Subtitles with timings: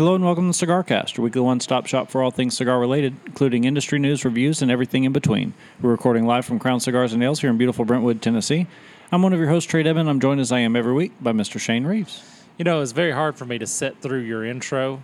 [0.00, 3.14] Hello and welcome to Cigar Cast, your weekly one-stop shop for all things cigar related,
[3.26, 5.52] including industry news, reviews, and everything in between.
[5.82, 8.66] We're recording live from Crown Cigars and Nails here in beautiful Brentwood, Tennessee.
[9.12, 10.08] I'm one of your hosts, Trae Devon.
[10.08, 11.60] I'm joined as I am every week by Mr.
[11.60, 12.22] Shane Reeves.
[12.56, 15.02] You know, it's very hard for me to sit through your intro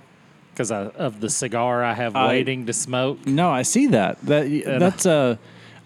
[0.54, 3.26] because of the cigar I have I- waiting to smoke.
[3.26, 4.18] No, I see that.
[4.22, 5.36] That that's uh,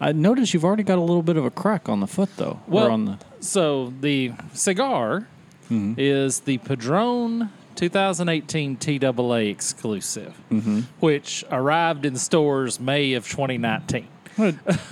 [0.01, 2.61] I noticed you've already got a little bit of a crack on the foot though.
[2.69, 5.27] Well, on the so the cigar
[5.69, 5.95] Mm-hmm.
[5.99, 7.49] is the Padron
[7.81, 10.81] 2018 TAA exclusive, Mm-hmm.
[11.01, 14.07] which arrived in stores May of 2019.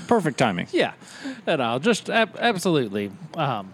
[0.07, 0.67] perfect timing.
[0.73, 0.93] Yeah,
[1.47, 3.73] and I'll just ab- absolutely um,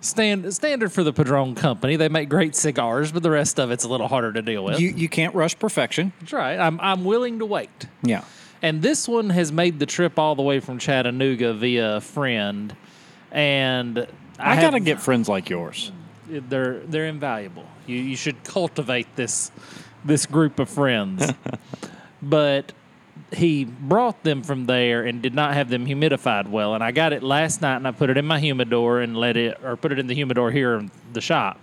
[0.00, 1.96] stand standard for the Padron company.
[1.96, 4.78] They make great cigars, but the rest of it's a little harder to deal with.
[4.80, 6.12] You you can't rush perfection.
[6.20, 6.58] That's right.
[6.58, 7.86] I'm I'm willing to wait.
[8.02, 8.24] Yeah.
[8.62, 12.74] And this one has made the trip all the way from Chattanooga via a friend,
[13.30, 14.06] and
[14.38, 15.92] I, have- gotta get friends like yours.
[16.28, 17.66] They're they're invaluable.
[17.86, 19.50] You you should cultivate this
[20.04, 21.32] this group of friends.
[22.22, 22.72] but
[23.32, 26.74] he brought them from there and did not have them humidified well.
[26.74, 29.36] And I got it last night and I put it in my humidor and let
[29.36, 31.58] it or put it in the humidor here in the shop.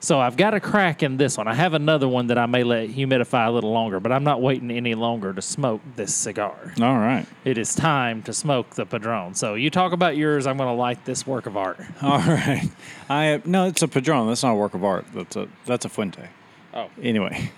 [0.00, 1.48] So I've got a crack in this one.
[1.48, 4.42] I have another one that I may let humidify a little longer, but I'm not
[4.42, 6.74] waiting any longer to smoke this cigar.
[6.80, 7.26] All right.
[7.44, 9.34] It is time to smoke the Padron.
[9.34, 11.80] So you talk about yours, I'm going to light this work of art.
[12.02, 12.68] All right.
[13.08, 14.28] I no, it's a Padron.
[14.28, 15.06] That's not a work of art.
[15.14, 16.28] That's a that's a Fuente.
[16.74, 16.90] Oh.
[17.02, 17.50] Anyway,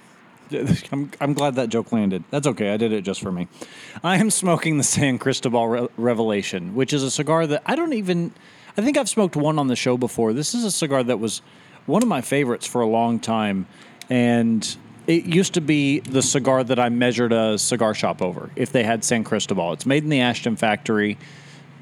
[0.93, 2.23] I'm I'm glad that joke landed.
[2.31, 2.73] That's okay.
[2.73, 3.49] I did it just for me.
[4.05, 7.95] I am smoking the San Cristobal Re- Revelation, which is a cigar that I don't
[7.95, 8.33] even.
[8.77, 10.33] I think I've smoked one on the show before.
[10.33, 11.43] This is a cigar that was
[11.89, 13.67] one of my favorites for a long time,
[14.11, 18.71] and it used to be the cigar that I measured a cigar shop over if
[18.71, 19.73] they had San Cristobal.
[19.73, 21.19] It's made in the Ashton factory.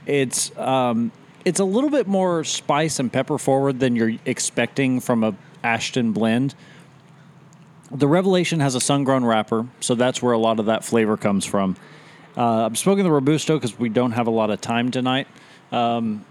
[0.06, 1.10] It's um,
[1.44, 6.12] it's a little bit more spice and pepper forward than you're expecting from a Ashton
[6.12, 6.54] blend.
[7.90, 11.44] The Revelation has a sun-grown wrapper, so that's where a lot of that flavor comes
[11.44, 11.76] from.
[12.36, 15.26] Uh, I'm smoking the Robusto because we don't have a lot of time tonight.
[15.72, 16.24] Um,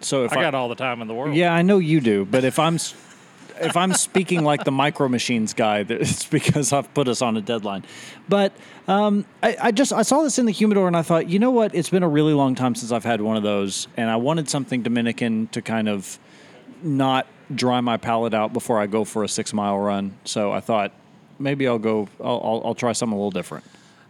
[0.00, 1.34] so if I got all the time in the world.
[1.34, 2.78] yeah, I know you do, but if I'm
[3.60, 7.40] if I'm speaking like the micro machines guy, it's because I've put us on a
[7.40, 7.84] deadline.
[8.28, 8.52] But
[8.86, 11.50] um, I, I just I saw this in the humidor and I thought, you know
[11.50, 11.74] what?
[11.74, 14.48] It's been a really long time since I've had one of those, and I wanted
[14.48, 16.18] something Dominican to kind of
[16.82, 20.16] not dry my palate out before I go for a six mile run.
[20.24, 20.92] So I thought
[21.38, 22.08] maybe I'll go.
[22.22, 23.64] I'll, I'll, I'll try something a little different.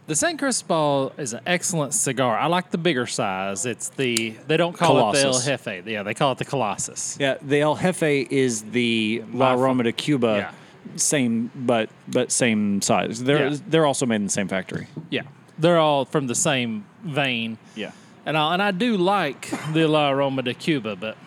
[0.09, 2.35] The San Cristobal is an excellent cigar.
[2.35, 3.67] I like the bigger size.
[3.67, 5.21] It's the they don't call Colossus.
[5.21, 5.87] it the El Jefe.
[5.87, 7.15] Yeah, they call it the Colossus.
[7.19, 10.51] Yeah, the El Jefe is the La Aroma de Cuba.
[10.87, 10.97] Yeah.
[10.97, 13.23] Same, but but same size.
[13.23, 13.57] They're Yeah.
[13.67, 14.87] they're also made in the same factory.
[15.11, 15.21] Yeah,
[15.59, 17.59] they're all from the same vein.
[17.75, 17.91] Yeah.
[18.25, 21.17] And I and I do like the La Aroma de Cuba, but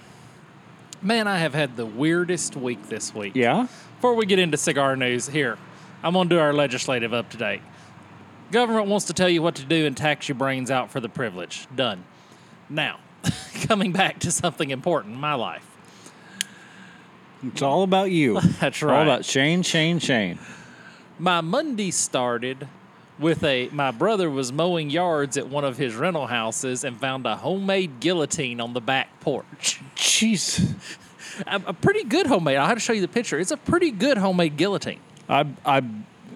[1.01, 3.37] man, I have had the weirdest week this week.
[3.37, 3.69] Yeah.
[3.95, 5.57] Before we get into cigar news, here
[6.03, 7.63] I'm gonna do our legislative up to date.
[8.53, 11.09] Government wants to tell you what to do and tax your brains out for the
[11.09, 11.67] privilege.
[11.75, 12.05] Done.
[12.69, 13.01] Now,
[13.63, 15.67] coming back to something important in my life.
[17.43, 18.41] It's all about you.
[18.61, 18.95] That's right.
[18.95, 20.39] All about Shane, Shane, Shane.
[21.19, 22.69] my Monday started
[23.19, 27.25] with a my brother was mowing yards at one of his rental houses and found
[27.25, 29.81] a homemade guillotine on the back porch.
[29.97, 30.75] Jeez.
[31.47, 32.59] A, a pretty good homemade.
[32.59, 33.39] I had to show you the picture.
[33.39, 35.01] It's a pretty good homemade guillotine.
[35.29, 35.83] I I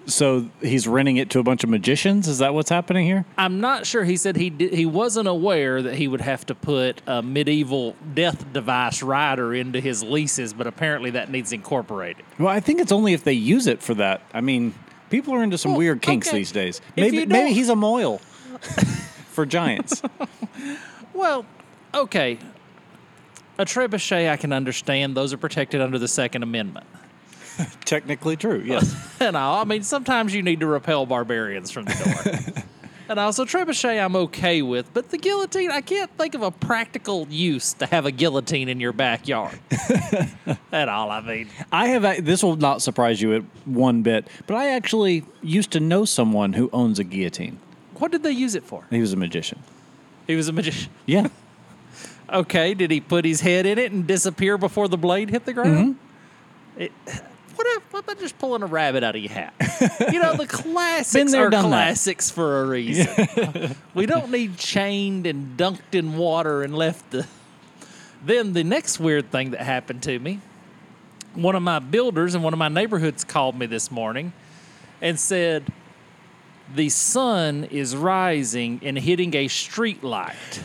[0.07, 2.27] so he's renting it to a bunch of magicians.
[2.27, 3.25] Is that what's happening here?
[3.37, 4.03] I'm not sure.
[4.03, 7.95] He said he did, he wasn't aware that he would have to put a medieval
[8.13, 12.25] death device rider into his leases, but apparently that needs incorporated.
[12.39, 14.21] Well, I think it's only if they use it for that.
[14.33, 14.73] I mean,
[15.09, 16.37] people are into some Well, weird kinks okay.
[16.37, 16.81] these days.
[16.95, 18.19] Maybe maybe he's a mohel
[19.31, 20.01] for giants.
[21.13, 21.47] Well,
[21.95, 22.37] okay.
[23.57, 25.17] A trebuchet I can understand.
[25.17, 26.85] Those are protected under the Second Amendment.
[27.85, 28.61] Technically true.
[28.65, 28.95] Yes.
[29.19, 32.63] And I, I mean, sometimes you need to repel barbarians from the door.
[33.09, 37.27] and also, trebuchet I'm okay with, but the guillotine, I can't think of a practical
[37.29, 39.59] use to have a guillotine in your backyard.
[40.71, 41.49] At all, I mean.
[41.71, 42.23] I have.
[42.23, 46.53] This will not surprise you at one bit, but I actually used to know someone
[46.53, 47.59] who owns a guillotine.
[47.95, 48.85] What did they use it for?
[48.91, 49.63] He was a magician.
[50.27, 50.91] He was a magician.
[51.07, 51.29] Yeah.
[52.31, 55.53] Okay, did he put his head in it and disappear before the blade hit the
[55.53, 55.95] ground?
[55.95, 56.81] Mm-hmm.
[56.81, 56.91] It,
[57.57, 59.53] what, if, what about just pulling a rabbit out of your hat?
[60.11, 61.69] You know, the classics there, are done that.
[61.69, 63.75] classics for a reason.
[63.93, 67.27] we don't need chained and dunked in water and left the.
[68.23, 70.39] Then the next weird thing that happened to me
[71.37, 74.33] one of my builders in one of my neighborhoods called me this morning
[75.01, 75.71] and said,
[76.73, 80.61] The sun is rising and hitting a street light.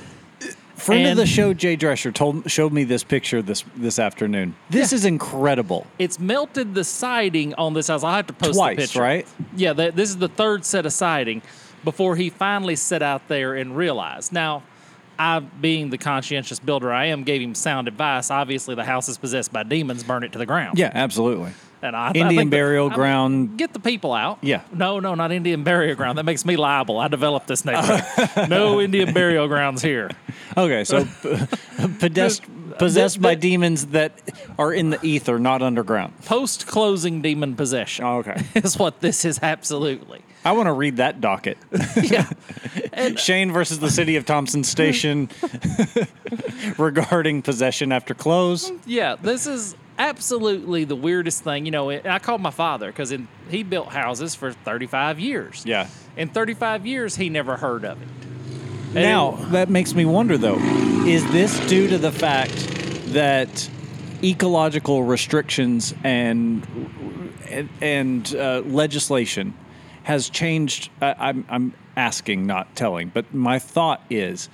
[0.83, 4.55] Friend of the show, Jay Drescher, told showed me this picture this this afternoon.
[4.71, 4.97] This Yeah.
[4.97, 5.87] is incredible.
[5.99, 8.03] It's melted the siding on this house.
[8.03, 9.01] I'll have to post Twice, the picture.
[9.01, 9.27] right?
[9.57, 11.43] Yeah, th- this is the third set of siding
[11.85, 14.33] before he finally set out there and realized.
[14.33, 14.63] Now,
[15.19, 18.31] I, being the conscientious builder I am, gave him sound advice.
[18.31, 20.03] Obviously, the house is possessed by demons.
[20.03, 20.79] Burn it to the ground.
[20.79, 21.51] Yeah, absolutely.
[21.83, 23.59] And I, I Indian that- burial I mean, ground.
[23.59, 24.39] Get the people out.
[24.41, 24.63] Yeah.
[24.73, 26.17] No, no, not Indian burial ground.
[26.19, 26.99] That makes me liable.
[26.99, 28.49] I developed this uh, neighborhood.
[28.49, 30.11] no Indian burial grounds here.
[30.57, 31.05] Okay, so
[31.99, 32.43] possessed
[32.79, 34.13] possessed by demons that
[34.59, 36.13] are in the ether, not underground.
[36.25, 38.05] Post closing demon possession.
[38.05, 38.43] Oh, okay.
[38.55, 40.21] Is what this is absolutely.
[40.45, 41.59] I want to read that docket.
[42.03, 42.29] Yeah.
[42.93, 45.29] And uh, Shane versus the city of Thompson Station
[46.79, 48.73] regarding possession after close.
[48.87, 51.65] Yeah, this is absolutely the weirdest thing.
[51.67, 53.15] You know, it, I called my father because
[53.51, 55.63] he built houses for 35 years.
[55.67, 55.89] Yeah.
[56.17, 58.09] In 35 years, he never heard of it.
[58.95, 60.59] And Now, it- that makes me wonder though,
[61.07, 62.55] is this due to the fact
[63.13, 63.69] that
[64.23, 66.67] ecological restrictions and
[67.49, 69.53] and, and uh, legislation
[70.05, 70.91] has changed?
[71.01, 74.49] I, I'm, I'm asking, not telling, but my thought is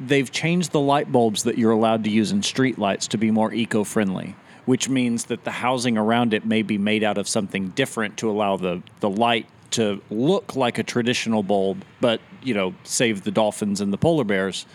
[0.00, 3.30] they've changed the light bulbs that you're allowed to use in street lights to be
[3.30, 4.34] more eco-friendly
[4.66, 8.30] which means that the housing around it may be made out of something different to
[8.30, 13.30] allow the, the light to look like a traditional bulb but you know save the
[13.30, 14.66] dolphins and the polar bears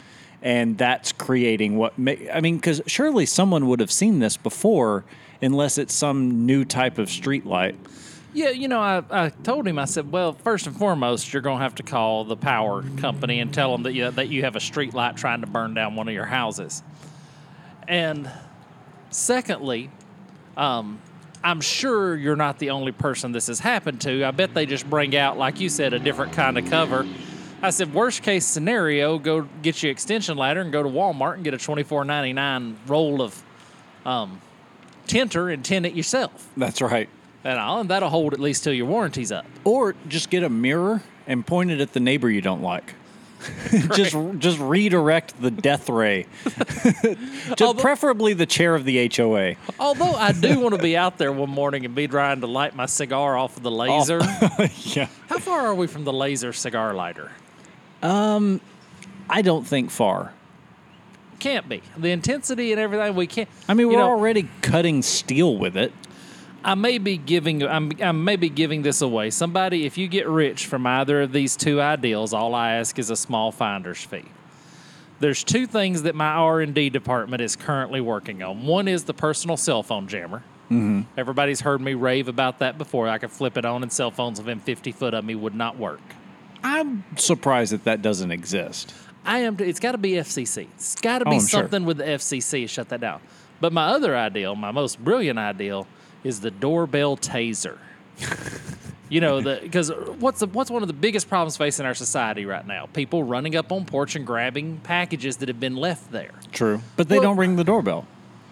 [0.41, 5.03] and that's creating what ma- i mean because surely someone would have seen this before
[5.41, 7.75] unless it's some new type of street light
[8.33, 11.57] yeah, you know, I, I told him, I said, well, first and foremost, you're going
[11.57, 14.55] to have to call the power company and tell them that you, that you have
[14.55, 16.81] a street light trying to burn down one of your houses.
[17.89, 18.31] And
[19.11, 19.89] secondly,
[20.57, 20.99] um,
[21.43, 24.23] I'm sure you're not the only person this has happened to.
[24.25, 27.07] I bet they just bring out, like you said, a different kind of cover.
[27.63, 31.43] I said, worst case scenario, go get your extension ladder and go to Walmart and
[31.43, 33.43] get a $24.99 roll of
[34.05, 34.41] um,
[35.07, 36.49] tinter and tint it yourself.
[36.57, 37.07] that's right
[37.43, 39.45] And all, and that'll hold at least till your warranty's up.
[39.63, 42.95] or just get a mirror and point it at the neighbor you don't like
[43.93, 50.13] just just redirect the death ray just Although- preferably the chair of the hoa Although
[50.13, 52.85] I do want to be out there one morning and be trying to light my
[52.85, 54.19] cigar off of the laser.
[54.95, 57.31] yeah How far are we from the laser cigar lighter?
[58.01, 58.61] Um
[59.29, 60.33] i don't think far
[61.39, 61.81] Can't be.
[61.97, 63.49] The intensity and everything we can't.
[63.67, 65.93] i mean we're know, already cutting steel with it
[66.63, 67.63] I may be giving.
[67.63, 67.91] I'm.
[68.01, 69.29] I may be giving this away.
[69.31, 73.09] Somebody, if you get rich from either of these two ideals, all I ask is
[73.09, 74.25] a small finder's fee.
[75.19, 78.65] There's two things that my R and D department is currently working on.
[78.65, 80.43] One is the personal cell phone jammer.
[80.65, 81.01] Mm-hmm.
[81.17, 83.07] Everybody's heard me rave about that before.
[83.09, 85.77] I could flip it on, and cell phones within 50 foot of me would not
[85.77, 85.99] work.
[86.63, 88.93] i'm surprised that that doesn't exist
[89.25, 89.57] I am.
[89.59, 90.67] It's got to be FCC.
[90.75, 91.47] It's got to be Oh, I'm sure.
[91.61, 93.21] something with the FCC to shut that down.
[93.59, 95.85] But my other ideal, my most brilliant ideal,
[96.23, 97.77] is the doorbell taser.
[99.09, 102.45] you know, the because what's the, what's one of the biggest problems facing our society
[102.45, 102.87] right now?
[102.93, 106.31] People running up on porch and grabbing packages that have been left there.
[106.51, 108.05] true but they Well- don't ring the doorbell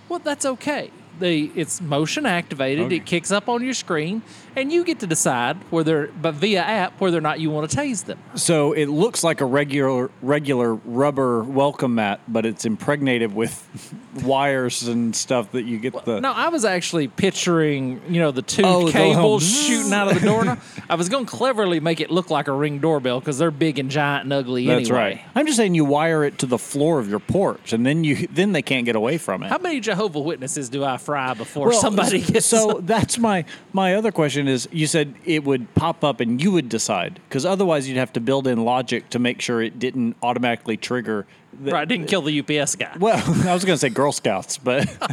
[0.07, 0.91] Well, that's okay.
[1.19, 2.85] They it's motion activated.
[2.85, 2.95] Okay.
[2.95, 4.21] It kicks up on your screen,
[4.59, 7.75] and you get to decide whether, but via app, whether or not you want to
[7.77, 8.19] tase them.
[8.35, 13.67] so it looks like a regular regular rubber welcome mat but it's impregnated with
[14.23, 18.41] wires and stuff that you get the No, I was actually picturing, you know, the
[18.41, 20.57] two Oh, um, cables little- shooting out of the door.
[20.89, 23.79] I was going to cleverly make it look like a ring doorbell because they're big
[23.79, 24.97] and giant and ugly That's anyway.
[25.15, 25.21] right.
[25.35, 28.27] I'm just saying you wire it to the floor of your porch, and then you
[28.31, 29.47] then they can't get away from it.
[29.49, 33.95] How many Jehovah Witnesses do I fry before somebody s- gets so that's my my
[33.95, 37.87] other question is you said it would pop up and you would decide because otherwise
[37.87, 41.25] you'd have to build in logic to make sure it didn't automatically trigger.
[41.61, 41.81] The, right?
[41.81, 42.95] I Didn't kill the UPS guy.
[42.99, 44.87] Well, I was going to say Girl Scouts, but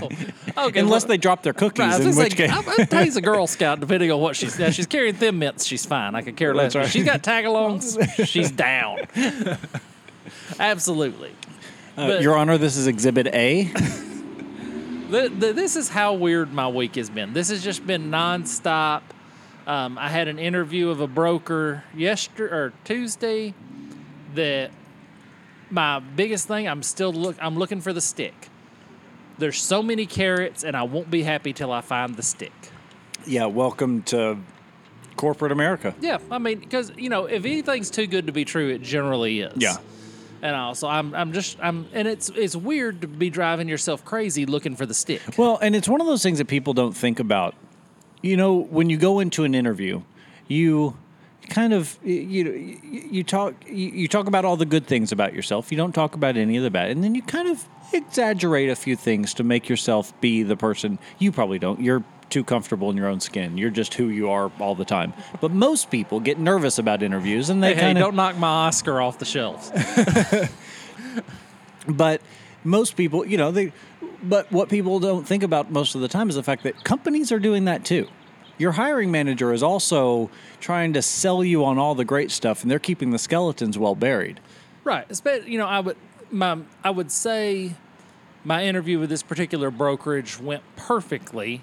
[0.59, 2.49] Okay, unless well- they drop their cookies, Right, in which say,
[2.88, 3.16] case.
[3.16, 4.59] A Girl Scout depending on what she's.
[4.59, 5.64] Yeah, she's carrying thin mints.
[5.64, 6.14] She's fine.
[6.14, 6.75] I could care less.
[6.75, 6.88] Right.
[6.88, 8.26] She's got tagalongs.
[8.26, 8.99] she's down.
[10.61, 11.31] Absolutely.
[11.97, 13.64] Uh, but- Your Honor, this is Exhibit A.
[15.09, 17.33] The, the, this is how weird my week has been.
[17.33, 19.02] This has just been nonstop.
[19.66, 23.54] Um, I had an interview of a broker yesterday or Tuesday.
[24.35, 24.70] That
[25.70, 27.37] my biggest thing, I'm still look.
[27.40, 28.49] I'm looking for the stick.
[29.38, 32.52] There's so many carrots, and I won't be happy till I find the stick.
[33.26, 34.38] yeah, welcome to
[35.16, 35.94] corporate America.
[36.00, 39.40] Yeah, I mean, because you know, if anything's too good to be true, it generally
[39.40, 39.54] is.
[39.56, 39.76] Yeah.
[40.42, 44.44] And also, I'm, I'm just, I'm, and it's, it's weird to be driving yourself crazy
[44.44, 45.23] looking for the stick.
[45.38, 47.54] Well, and it's one of those things that people don't think about.
[48.26, 50.02] You know, when you go into an interview,
[50.49, 50.97] you
[51.49, 55.71] kind of you you, you talk you, talk about all the good things about yourself.
[55.71, 58.76] You don't talk about any of the bad, and then you kind of exaggerate a
[58.76, 61.80] few things to make yourself be the person you probably don't.
[61.80, 63.56] You're too comfortable in your own skin.
[63.56, 65.12] You're just who you are all the time.
[65.40, 68.37] But most people get nervous about interviews, and they Hey, hey, kind of don't knock
[68.37, 69.71] my Oscar off the shelves.
[71.88, 72.21] But
[72.64, 73.73] most people, you know, they.
[74.23, 77.30] But what people don't think about most of the time is the fact that companies
[77.32, 78.08] are doing that too.
[78.58, 80.30] Your hiring manager is also
[80.61, 83.94] trying to sell you on all the great stuff, and they're keeping the skeletons well
[83.94, 84.40] buried.
[84.82, 85.06] Right.
[85.08, 85.96] Espe- You know, I would
[86.30, 87.75] my I would say
[88.44, 91.62] my interview with this particular brokerage went perfectly,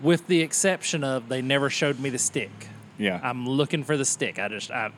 [0.00, 2.50] with the exception of they never showed me the stick.
[2.98, 3.18] Yeah.
[3.22, 4.38] I'm looking for the stick.
[4.38, 4.92] I just I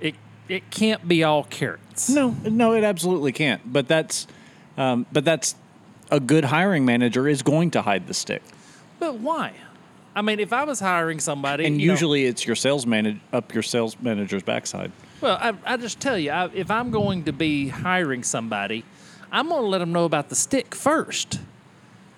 [0.00, 0.14] it
[0.48, 2.08] it can't be all carrots.
[2.08, 3.70] No, no, it absolutely can't.
[3.70, 4.26] But that's,
[4.76, 5.54] um, but that's
[6.10, 8.42] a good hiring manager is going to hide the stick,
[8.98, 9.52] But why?
[10.14, 13.20] I mean, if I was hiring somebody, and you know- usually it's your sales manager
[13.32, 14.90] up your sales manager's backside.
[15.20, 18.84] Well, I, I just tell you, I, if I'm going to be hiring somebody,
[19.30, 21.38] I'm going to let them know about the stick first.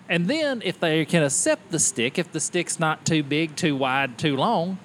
[0.09, 3.77] And then if they can accept the stick, if the stick's not too big, too
[3.77, 4.79] wide, too long,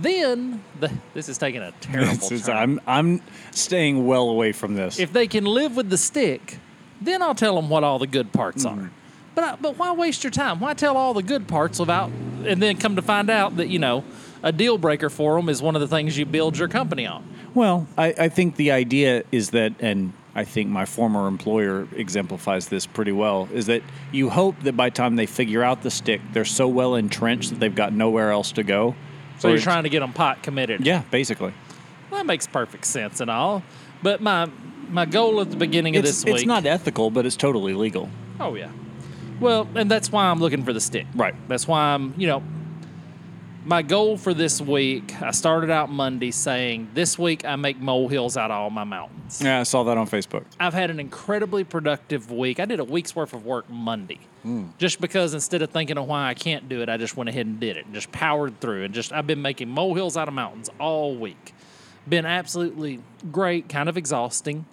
[0.00, 2.50] then the, this is taking a terrible turn.
[2.56, 4.98] I'm I'm staying well away from this.
[4.98, 6.58] If they can live with the stick,
[7.00, 8.84] then I'll tell them what all the good parts Mm-hmm.
[8.84, 8.90] are.
[9.34, 10.58] But I, but why waste your time?
[10.60, 12.10] Why tell all the good parts without,
[12.44, 14.02] and then come to find out that you know
[14.42, 17.24] a deal breaker for them is one of the things you build your company on.
[17.54, 22.68] Well, I, I think the idea is that, and I think my former employer exemplifies
[22.68, 25.90] this pretty well, is that you hope that by the time they figure out the
[25.90, 28.94] stick, they're so well entrenched that they've got nowhere else to go.
[29.38, 30.84] So you're trying to get them pot committed.
[30.86, 31.52] Yeah, basically.
[32.10, 33.62] Well, that makes perfect sense and all.
[34.02, 34.50] But my
[34.90, 36.34] my goal at the beginning of It's, this week.
[36.36, 38.08] it's not ethical, but it's totally legal.
[38.38, 38.70] Oh yeah.
[39.40, 41.06] Well, and that's why I'm looking for the stick.
[41.14, 41.34] Right.
[41.48, 42.14] That's why I'm.
[42.16, 42.42] You know.
[43.62, 48.38] My goal for this week, I started out Monday saying, this week I make molehills
[48.38, 49.42] out of all my mountains.
[49.44, 50.44] Yeah, I saw that on Facebook.
[50.58, 52.58] I've had an incredibly productive week.
[52.58, 54.18] I did a week's worth of work Monday.
[54.44, 54.68] Hmm.
[54.78, 57.44] Just because instead of thinking of why I can't do it, I just went ahead
[57.44, 60.32] and did it and just powered through and just I've been making molehills out of
[60.32, 61.52] mountains all week.
[62.08, 64.64] Been absolutely great, kind of exhausting,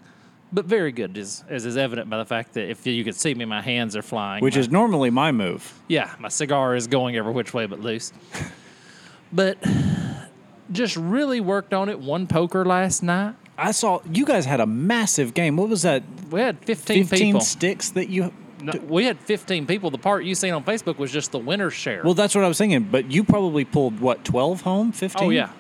[0.52, 3.34] but very good as, as is evident by the fact that if you could see
[3.34, 4.44] me, my hands are flying.
[4.44, 5.80] Which My- is normally my move.
[5.88, 8.14] yeah, my cigar is going every which way but loose.
[9.32, 9.58] but
[10.72, 12.00] just really worked on it.
[12.00, 13.36] One poker last night.
[13.58, 15.58] I saw you guys had a massive game.
[15.58, 16.04] What was that?
[16.30, 17.42] We had 15, 15 people.
[17.42, 18.32] sticks that you.
[18.62, 19.92] No, we had 15 people.
[19.92, 22.02] The part you seen on Facebook was just the winner's share.
[22.04, 22.84] Well, that's what I was thinking.
[22.84, 24.92] But you probably pulled what, 12 home?
[24.92, 25.28] 15?
[25.28, 25.52] oh yeah,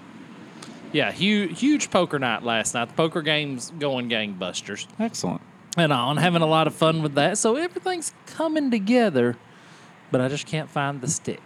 [0.91, 2.89] yeah, huge, huge poker night last night.
[2.89, 5.41] The poker game's going gangbusters Excellent.
[5.77, 7.37] and on, having a lot of fun with that.
[7.37, 9.37] So everything's coming together,
[10.11, 11.41] but I just can't find the stick.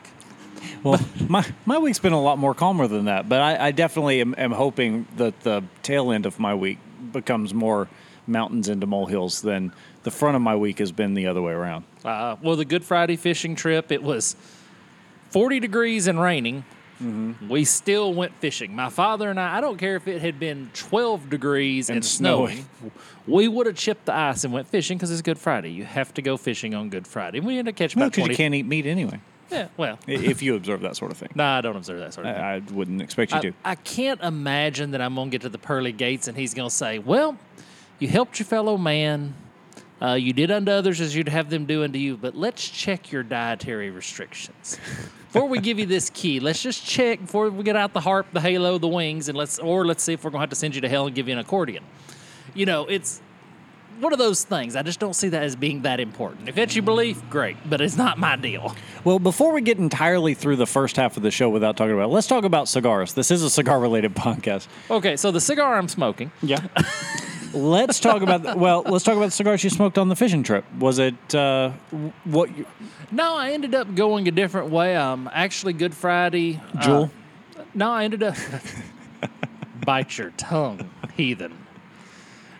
[0.84, 4.22] Well, my, my week's been a lot more calmer than that, but I, I definitely
[4.22, 6.78] am, am hoping that the tail end of my week
[7.12, 7.88] becomes more
[8.28, 11.86] mountains into molehills than the front of my week has been the other way around.
[12.06, 14.36] Uh, well, the Good Friday fishing trip, it was
[15.30, 16.64] 40 degrees and raining.
[17.01, 17.50] Mm-hmm.
[17.50, 18.75] We still went fishing.
[18.75, 22.05] My father and I, I don't care if it had been 12 degrees and, And
[22.05, 22.65] snowing,
[23.25, 25.72] we would have chipped the ice and went fishing because it's Good Friday.
[25.72, 27.39] You have to go fishing on Good Friday.
[27.39, 28.34] We ended up catching about because 20.
[28.34, 31.29] you can't eat meat anyway, Yeah, well, if you observe that sort of thing.
[31.36, 32.43] no, I don't observe that sort of thing.
[32.43, 33.53] I, I wouldn't expect you I, to.
[33.65, 36.70] I can't imagine that I'm going to get to the pearly gates and he's going
[36.70, 37.38] to say, Well,
[38.00, 39.34] you helped your fellow man.
[40.01, 43.12] Uh, you did unto others as you'd have them do unto you, but let's check
[43.12, 44.79] your dietary restrictions.
[45.32, 48.28] Before we give you this key, let's just check before we get out the harp,
[48.34, 50.58] the halo, the wings, and let's or let's see if we're going to have to
[50.58, 51.86] send you to hell and give you an accordion.
[52.54, 53.22] You know, it's
[54.02, 54.76] one of those things.
[54.76, 56.50] I just don't see that as being that important.
[56.50, 58.76] If it's your belief, great, but it's not my deal.
[59.06, 62.10] Well, before we get entirely through the first half of the show without talking about
[62.10, 63.14] it, let's talk about cigars.
[63.14, 64.68] This is a cigar related podcast.
[64.90, 66.34] Okay, so the cigar I'm smoking.
[66.42, 66.68] Yeah.
[67.53, 70.65] let's talk about, well, let's talk about the cigars you smoked on the fishing trip.
[70.79, 71.72] Was it uh,
[72.24, 72.65] what you,
[73.12, 74.96] No, I ended up going a different way.
[74.96, 76.62] Um, actually, Good Friday.
[76.75, 77.12] uh, Jewel?
[77.74, 78.36] no, I ended up.
[79.86, 81.58] bite your tongue, heathen.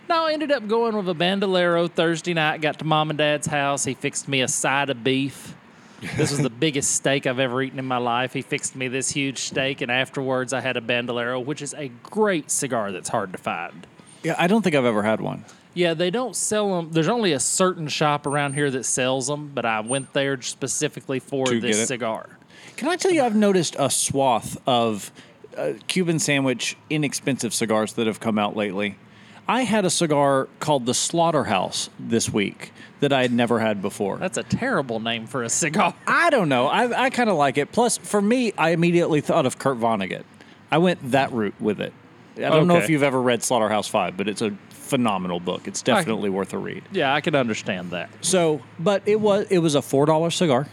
[0.10, 2.60] No, I ended up going with a bandolero Thursday night.
[2.62, 3.86] Got to mom and dad's house.
[3.86, 5.56] He fixed me a side of beef.
[6.18, 8.34] This was the biggest steak I've ever eaten in my life.
[8.34, 11.90] He fixed me this huge steak, and afterwards, I had a bandolero, which is a
[12.04, 13.88] great cigar that's hard to find.
[14.24, 15.46] Yeah, I don't think I've ever had one.
[15.74, 16.92] Yeah, they don't sell them.
[16.92, 21.20] There's only a certain shop around here that sells them, but I went there specifically
[21.20, 22.38] for To this cigar.
[22.76, 25.12] Can I tell you, I've noticed a swath of
[25.58, 28.98] uh, Cuban sandwich inexpensive cigars that have come out lately.
[29.48, 34.18] I had a cigar called the Slaughterhouse this week that I had never had before.
[34.18, 35.94] That's a terrible name for a cigar.
[36.08, 36.68] I don't know.
[36.68, 37.72] I, I kind of like it.
[37.72, 40.24] Plus, for me, I immediately thought of Kurt Vonnegut.
[40.70, 41.94] I went that route with it.
[42.38, 45.68] I don't know if you've ever read Slaughterhouse Five, but it's a phenomenal book.
[45.68, 46.84] It's definitely worth a read.
[46.92, 48.10] Yeah, I can understand that.
[48.22, 50.68] So, but it was it was a four dollar cigar,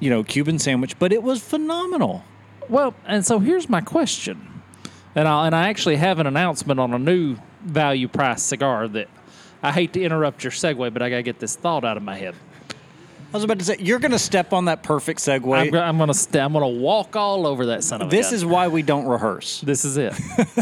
[0.00, 2.24] you know, Cuban sandwich, but it was phenomenal.
[2.68, 4.62] Well, and so here's my question,
[5.14, 9.08] and I and I actually have an announcement on a new value price cigar that
[9.62, 12.16] I hate to interrupt your segue, but I gotta get this thought out of my
[12.16, 12.34] head.
[13.32, 15.56] I was about to say you're going to step on that perfect segue.
[15.56, 18.34] I'm, I'm gonna st- I'm gonna walk all over that son of a this gun.
[18.34, 19.62] is why we don't rehearse.
[19.62, 20.12] this is it.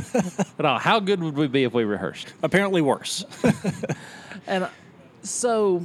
[0.61, 2.33] no, how good would we be if we rehearsed?
[2.43, 3.25] Apparently worse.
[4.47, 4.69] And uh,
[5.23, 5.85] so,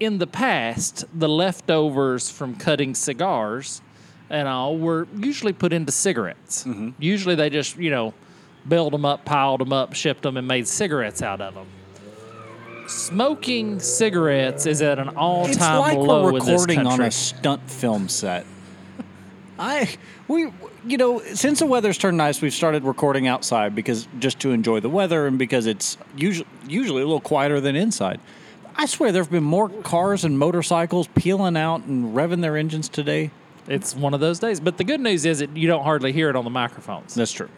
[0.00, 3.82] in the past, the leftovers from cutting cigars
[4.30, 6.66] and all were usually put into cigarettes.
[6.98, 8.14] Usually, they just you know
[8.66, 11.66] built them up, piled them up, shipped them, and made cigarettes out of them.
[12.92, 17.10] Smoking cigarettes is at an all-time It's like low we're in this recording on a
[17.10, 18.44] stunt film set.
[19.58, 19.96] I
[20.28, 20.52] we
[20.84, 24.80] you know since the weather's turned nice, we've started recording outside because just to enjoy
[24.80, 28.20] the weather and because it's usually usually a little quieter than inside.
[28.76, 32.90] I swear there have been more cars and motorcycles peeling out and revving their engines
[32.90, 33.30] today.
[33.68, 34.60] It's one of those days.
[34.60, 37.14] But the good news is that you don't hardly hear it on the microphones.
[37.14, 37.48] That's true.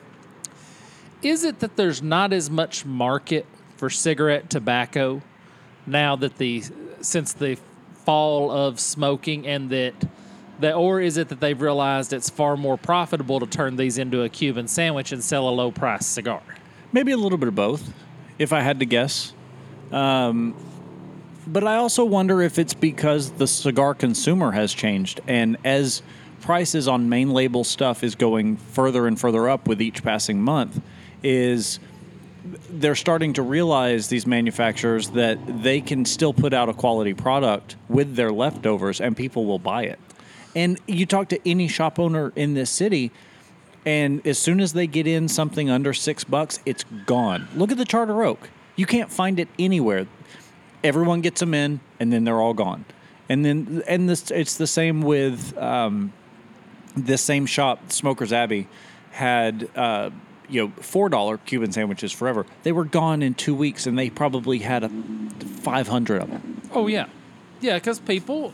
[1.23, 3.47] Is it that there's not as much market
[3.77, 5.23] for cigarette tobacco
[5.87, 6.63] now that the
[7.01, 7.59] since the
[8.05, 9.95] fall of smoking and that
[10.61, 14.23] that or is it that they've realized it's far more profitable to turn these into
[14.23, 16.43] a Cuban sandwich and sell a low price cigar?
[16.93, 17.93] Maybe a little bit of both,
[18.39, 19.33] if I had to guess.
[19.91, 20.55] Um,
[21.47, 26.03] but I also wonder if it's because the cigar consumer has changed, and as
[26.41, 30.81] prices on main label stuff is going further and further up with each passing month,
[31.23, 31.81] is
[32.71, 37.77] they're starting to realize these manufacturers that they can still put out a quality product
[37.89, 39.99] with their leftovers, and people will buy it.
[40.55, 43.11] And you talk to any shop owner in this city,
[43.87, 47.49] and as soon as they get in something under six bucks, it's gone.
[47.55, 48.51] Look at the Charter Oak.
[48.77, 50.07] You can't find it anywhere.
[50.83, 52.85] Everyone gets them in, and then they're all gone.
[53.29, 56.13] And then, and this, it's the same with um,
[56.97, 58.69] this same shop, Smokers Abbey,
[59.13, 60.11] had uh,
[60.49, 62.47] you know four dollar Cuban sandwiches forever.
[62.63, 66.63] They were gone in two weeks, and they probably had a five hundred of them.
[66.73, 67.07] Oh yeah.
[67.61, 68.53] Yeah, because people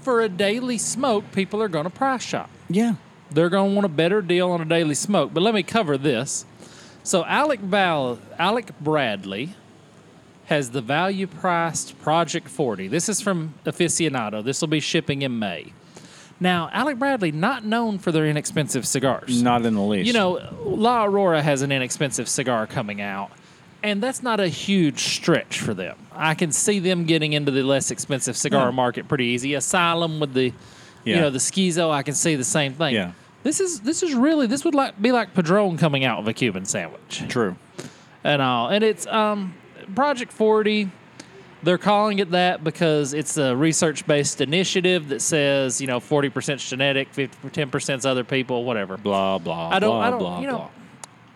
[0.00, 2.50] for a daily smoke, people are gonna price shop.
[2.68, 2.94] Yeah,
[3.30, 5.34] They're going to want a better deal on a daily smoke.
[5.34, 6.46] But let me cover this.
[7.02, 9.54] So Alec Val, Alec Bradley
[10.46, 12.88] has the value priced Project 40.
[12.88, 14.42] This is from Aficionado.
[14.42, 15.72] This will be shipping in May.
[16.42, 19.42] Now, Alec Bradley not known for their inexpensive cigars.
[19.42, 20.08] not in the least.
[20.08, 23.30] You know, La Aurora has an inexpensive cigar coming out,
[23.84, 25.96] and that's not a huge stretch for them.
[26.12, 28.70] I can see them getting into the less expensive cigar Yeah.
[28.72, 29.54] market pretty easy.
[29.54, 30.52] Asylum with the,
[31.04, 32.94] you know, the Schizo, I can see the same thing.
[32.94, 33.12] Yeah.
[33.44, 36.32] This is this is really this would like be like Padron coming out with a
[36.34, 37.56] Cuban sandwich true.
[38.24, 39.54] and all, and it's um
[39.94, 40.90] Project Forty.
[41.62, 46.28] They're calling it that because it's a research based initiative that says you know forty
[46.28, 47.08] percent genetic,
[47.52, 48.96] 10 percent other people, whatever.
[48.96, 49.68] Blah blah.
[49.70, 49.90] I don't.
[49.90, 50.18] Blah, I don't.
[50.18, 50.68] Blah, you know, blah.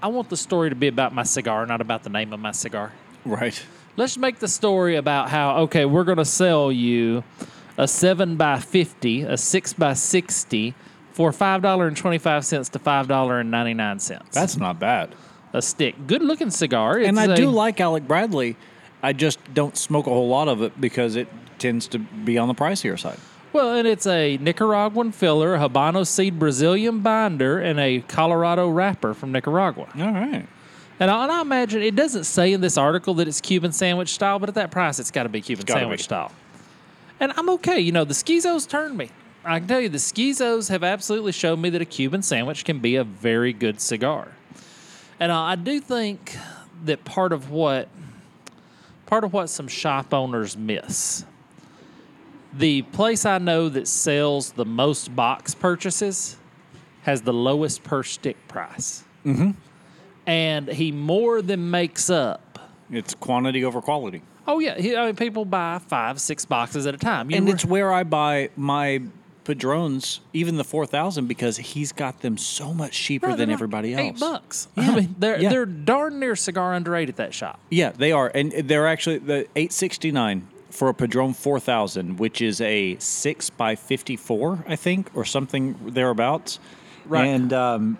[0.03, 2.53] I want the story to be about my cigar, not about the name of my
[2.53, 2.93] cigar.
[3.25, 3.61] Right.
[3.97, 7.25] Let's make the story about how okay, we're going to sell you
[7.79, 10.75] a seven by fifty, a six by sixty
[11.12, 14.29] for five dollar and twenty five cents to five dollar and ninety nine cents.
[14.35, 15.15] That's not bad.
[15.53, 15.95] a stick.
[16.07, 16.99] Good looking cigar.
[16.99, 18.57] and It's I a- do like Alec Bradley.
[19.02, 21.28] I just don't smoke a whole lot of it because it
[21.59, 23.18] tends to be on the pricier side.
[23.52, 29.14] Well, and it's a Nicaraguan filler, a Habano seed Brazilian binder, and a Colorado wrapper
[29.14, 29.88] from Nicaragua.
[29.96, 30.46] All right.
[30.98, 34.11] And I, and I imagine it doesn't say in this article that it's Cuban sandwich
[34.11, 36.04] style, but at that price, it's got to be Cuban gotta sandwich be.
[36.04, 36.32] style.
[37.20, 37.78] And I'm okay.
[37.80, 39.11] You know, the Schizos turned me.
[39.44, 42.80] I can tell you, the Schizos have absolutely shown me that a Cuban sandwich can
[42.80, 44.28] be a very good cigar.
[45.20, 46.37] And I do think
[46.85, 47.88] that part of what
[49.07, 51.25] part of what some shop owners miss.
[52.53, 56.37] The place I know that sells the most box purchases
[57.03, 59.05] has the lowest per stick price.
[59.25, 59.53] Mm-hmm.
[60.27, 62.59] And he more than makes up.
[62.90, 64.23] It's quantity over quality.
[64.47, 67.31] Oh yeah, he, I mean people buy five, six boxes at a time.
[67.31, 69.03] You And re- it's where I buy my
[69.46, 74.02] Padrones, even the 4000, because he's got them so much cheaper Bro, than everybody else.
[74.02, 74.66] Eight bucks.
[74.76, 75.50] Yeah, I mean, they're yeah.
[75.50, 77.61] they're darn near cigar under eight at that shop.
[77.70, 78.30] Yeah, they are.
[78.35, 84.64] And they're actually the 869 for a Padron 4000, which is a 6 by 54,
[84.66, 86.59] I think, or something thereabouts.
[87.06, 87.26] Right.
[87.26, 87.98] And um,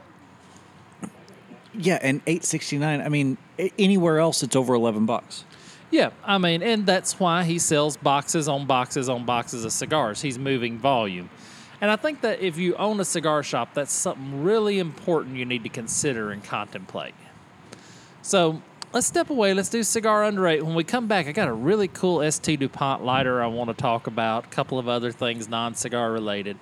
[1.73, 3.39] yeah, and 869, I mean,
[3.79, 5.45] anywhere else it's over 11 bucks.
[5.91, 10.21] Yeah, I mean, and that's why he sells boxes on boxes on boxes of cigars.
[10.21, 11.31] He's moving volume.
[11.81, 15.45] And I think that if you own a cigar shop, that's something really important you
[15.45, 17.15] need to consider and contemplate.
[18.23, 19.55] So let's step away.
[19.55, 20.65] Let's do cigar under eight.
[20.65, 23.75] When we come back, I got a really cool ST DuPont lighter I want to
[23.75, 26.57] talk about, a couple of other things non cigar related.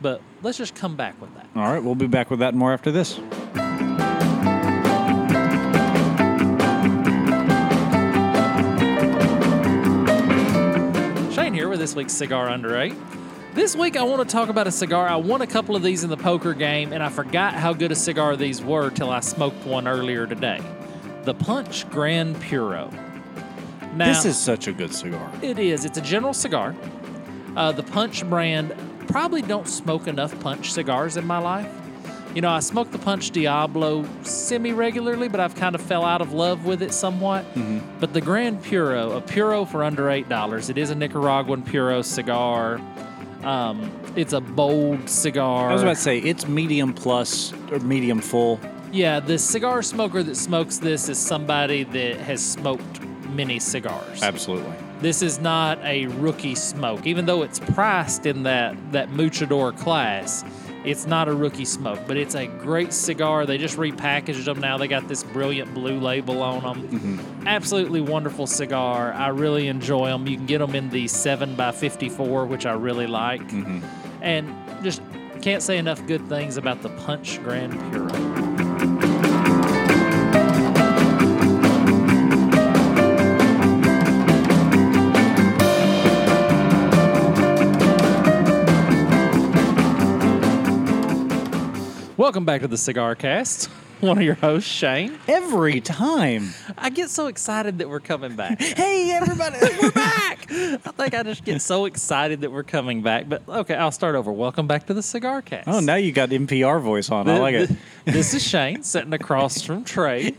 [0.00, 1.46] But let's just come back with that.
[1.54, 3.18] All right, we'll be back with that more after this.
[11.84, 12.94] This week's Cigar Under 8.
[13.52, 15.06] This week I want to talk about a cigar.
[15.06, 17.92] I won a couple of these in the poker game, and I forgot how good
[17.92, 20.62] a cigar these were till I smoked one earlier today.
[21.24, 22.90] The Punch Grand Puro.
[23.96, 25.30] Now, this is such a good cigar.
[25.42, 25.84] It is.
[25.84, 26.74] It's a general cigar.
[27.54, 28.74] Uh, the Punch brand.
[29.08, 31.70] Probably don't smoke enough Punch cigars in my life.
[32.34, 36.20] You know, I smoke the Punch Diablo semi regularly, but I've kind of fell out
[36.20, 37.44] of love with it somewhat.
[38.00, 42.80] But the Grand Puro, a Puro for under $8, it is a Nicaraguan Puro cigar.
[43.44, 45.70] Um, it's a bold cigar.
[45.70, 48.58] I was about to say it's medium plus or medium full.
[48.90, 54.22] Yeah, the cigar smoker that smokes this is somebody that has smoked many cigars.
[54.22, 54.72] Absolutely.
[55.00, 60.44] This is not a rookie smoke, even though it's priced in that that Muchador class.
[60.84, 63.46] It's not a rookie smoke, but it's a great cigar.
[63.46, 64.76] They just repackaged them now.
[64.76, 66.88] They got this brilliant blue label on them.
[66.88, 67.46] Mm-hmm.
[67.48, 69.12] Absolutely wonderful cigar.
[69.14, 70.26] I really enjoy them.
[70.26, 73.42] You can get them in the 7 by 54 which I really like.
[73.42, 73.80] Mm-hmm.
[74.22, 75.00] And just
[75.40, 79.13] can't say enough good things about the Punch Grand Puro.
[92.24, 93.66] Welcome back to the Cigar Cast.
[94.00, 95.18] One of your hosts, Shane.
[95.28, 96.54] Every time.
[96.78, 98.62] I get so excited that we're coming back.
[98.62, 100.46] Hey, everybody, we're back.
[100.50, 103.28] I think I just get so excited that we're coming back.
[103.28, 104.32] But okay, I'll start over.
[104.32, 105.68] Welcome back to the Cigar Cast.
[105.68, 107.28] Oh, now you got NPR voice on.
[107.28, 107.70] I like it.
[108.06, 110.34] This is Shane sitting across from Trae.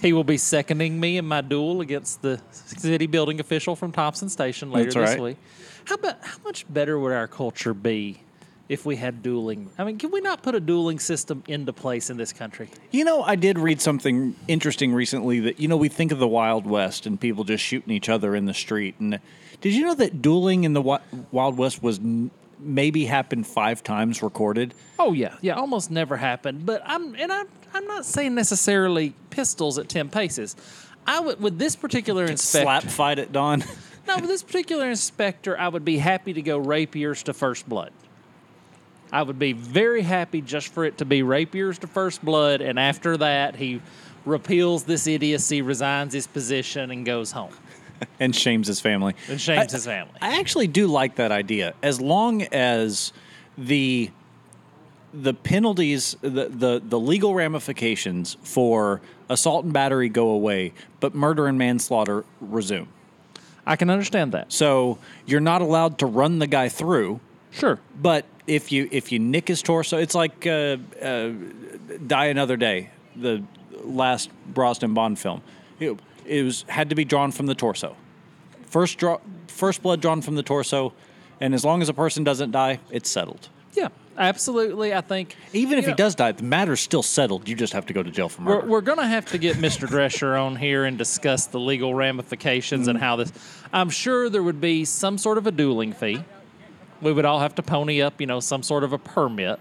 [0.00, 4.28] He will be seconding me in my duel against the city building official from Thompson
[4.28, 5.20] Station later That's this right.
[5.20, 5.36] week.
[5.84, 8.20] How about how much better would our culture be
[8.68, 9.70] if we had dueling?
[9.78, 12.68] I mean, can we not put a dueling system into place in this country?
[12.90, 16.28] You know, I did read something interesting recently that, you know, we think of the
[16.28, 18.96] Wild West and people just shooting each other in the street.
[19.00, 19.18] And
[19.60, 24.22] did you know that dueling in the Wild West was n- maybe happened five times
[24.22, 24.74] recorded?
[24.98, 26.66] Oh yeah, yeah, almost never happened.
[26.66, 30.56] But I'm and I'm I'm not saying necessarily pistols at ten paces.
[31.06, 32.64] I would with this particular inspector.
[32.64, 33.64] Slap fight at dawn.
[34.06, 37.92] No, with this particular inspector, I would be happy to go rapiers to first blood.
[39.12, 42.78] I would be very happy just for it to be rapiers to first blood, and
[42.78, 43.80] after that, he
[44.24, 47.52] repeals this idiocy, resigns his position, and goes home
[48.20, 49.14] and shames his family.
[49.28, 50.12] and shames I- his family.
[50.20, 53.12] I actually do like that idea, as long as
[53.56, 54.10] the
[55.14, 61.46] the penalties, the, the the legal ramifications for assault and battery go away, but murder
[61.46, 62.88] and manslaughter resume.
[63.66, 64.52] I can understand that.
[64.52, 67.78] So you're not allowed to run the guy through, Sure.
[68.00, 71.30] but if you if you nick his torso, it's like uh, uh,
[72.06, 73.44] Die Another Day, the
[73.84, 75.42] last Brosnan Bond film.
[75.78, 77.94] It, it was had to be drawn from the torso.
[78.66, 80.92] First draw, first blood drawn from the torso,
[81.40, 83.48] and as long as a person doesn't die, it's settled.
[83.74, 84.92] Yeah, absolutely.
[84.94, 87.48] I think Even if you he does die, the matter's still settled.
[87.48, 88.66] You just have to go to jail for We're, murder.
[88.66, 89.86] we're going to have to get Mr.
[89.86, 93.32] Drescher on here and discuss the legal ramifications and how this.
[93.72, 96.24] I'm sure there would be some sort of a dueling fee.
[97.00, 99.60] We would all have to pony up, you know, some sort of a permit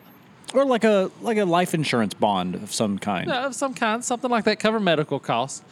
[0.54, 3.32] or like a like a life insurance bond of some kind.
[3.32, 5.64] of some kind, something like that, cover medical costs.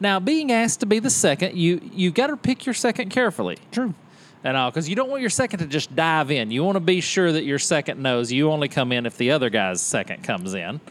[0.00, 3.58] Now, being asked to be the second, you you got to pick your second carefully.
[3.70, 3.94] True.
[4.42, 6.50] And all, because you don't want your second to just dive in.
[6.50, 9.30] You want to be sure that your second knows you only come in if the
[9.30, 10.82] other guy's second comes in.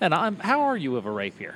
[0.00, 1.54] And I'm, how are you of a rapier?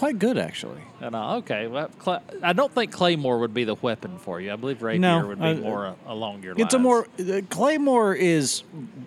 [0.00, 0.80] Quite good, actually.
[1.02, 4.50] And uh, okay, well, Cla- I don't think Claymore would be the weapon for you.
[4.50, 6.64] I believe rapier No, would be I- more uh, along your lines.
[6.64, 8.62] It's a more the claymore is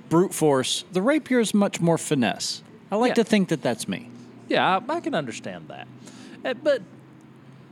[0.10, 0.86] brute force.
[0.91, 2.62] The rapier is much more finesse.
[2.91, 3.13] I like Yeah.
[3.15, 4.08] to think that that's me.
[4.49, 4.79] yeah.
[4.88, 5.88] I, I can understand that,
[6.45, 6.84] Uh, but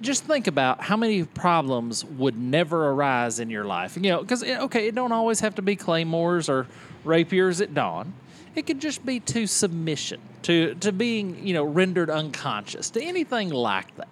[0.01, 3.97] just think about how many problems would never arise in your life.
[3.97, 6.65] You know, because okay, it don't always have to be claymores or
[7.05, 8.13] rapiers at dawn.
[8.55, 13.49] It could just be to submission, to to being you know rendered unconscious, to anything
[13.49, 14.09] like that.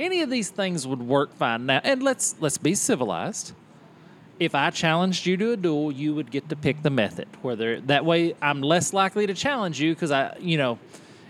[0.00, 1.80] Any of these things would work fine now.
[1.84, 3.52] And let's let's be civilized.
[4.40, 7.28] if I challenged you to a duel, you would get to pick the method.
[7.42, 10.78] Whether that way, I'm less likely to challenge you because I, you know,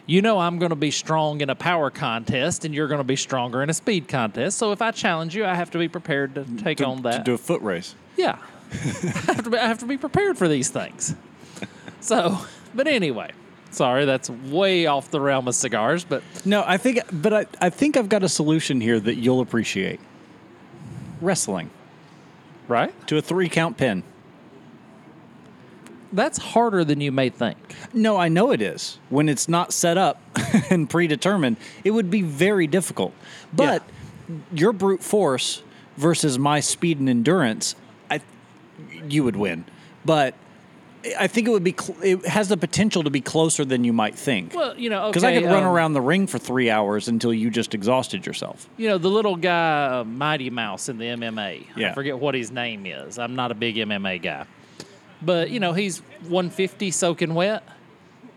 [0.07, 3.05] you know I'm going to be strong in a power contest, and you're going to
[3.05, 4.59] be stronger in a speed contest.
[4.59, 7.19] So if I challenge you, I have to be prepared to mm, take on that.
[7.19, 7.95] To do a foot race.
[8.17, 8.39] yeah,
[8.73, 11.15] I have to be, I have to be prepared for these things.
[12.01, 12.39] So,
[12.75, 13.33] but anyway,
[13.71, 17.71] sorry, that's way off the realm of cigars, but No, I think, but I, I
[17.71, 20.01] think I've got a solution here that you'll appreciate.
[21.21, 21.71] Wrestling
[22.69, 23.07] right?
[23.09, 24.05] to a three count pin.
[26.13, 27.59] That's harder than you may think.
[27.93, 28.99] No, I know it is.
[29.11, 30.23] When it's not set up
[30.71, 33.13] and predetermined, it would be very difficult.
[33.53, 33.83] But
[34.53, 35.63] your brute force
[35.97, 37.75] versus my speed and endurance,
[38.11, 38.21] I,
[39.07, 39.67] you would win.
[40.05, 40.35] But
[41.19, 41.75] I think it would be.
[41.79, 44.55] Cl- it has the potential to be closer than you might think.
[44.55, 47.09] Well, you know, Because I okay, could run um, around the ring for three hours
[47.09, 48.69] until you just exhausted yourself.
[48.77, 51.67] You know, the little guy, uh, Mighty Mouse in the MMA.
[51.77, 51.91] Yeah.
[51.91, 53.19] I forget what his name is.
[53.19, 54.47] I'm not a big MMA guy.
[55.23, 57.63] But, you know, he's 150 soaking wet.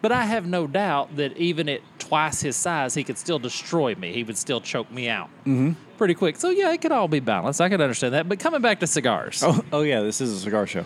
[0.02, 3.94] But I have no doubt that even at twice his size, he could still destroy
[3.94, 4.12] me.
[4.12, 5.74] He would still choke me out mm-hmm.
[5.98, 6.38] pretty quick.
[6.38, 7.62] So, yeah, it could all be balanced.
[7.62, 8.28] I could understand that.
[8.28, 9.44] But coming back to cigars.
[9.44, 10.86] Oh, oh yeah, this is a cigar show.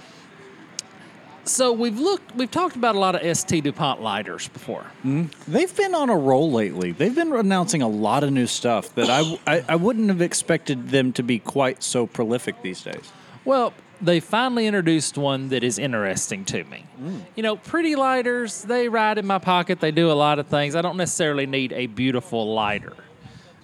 [1.45, 4.85] So we've looked, we've talked about a lot of ST DuPont lighters before.
[5.05, 5.51] Mm-hmm.
[5.51, 6.91] They've been on a roll lately.
[6.91, 10.89] They've been announcing a lot of new stuff that I, I, I wouldn't have expected
[10.89, 13.11] them to be quite so prolific these days.
[13.45, 16.85] Well, they finally introduced one that is interesting to me.
[16.99, 17.21] Mm.
[17.35, 20.75] You know, pretty lighters, they ride in my pocket, they do a lot of things.
[20.75, 22.93] I don't necessarily need a beautiful lighter.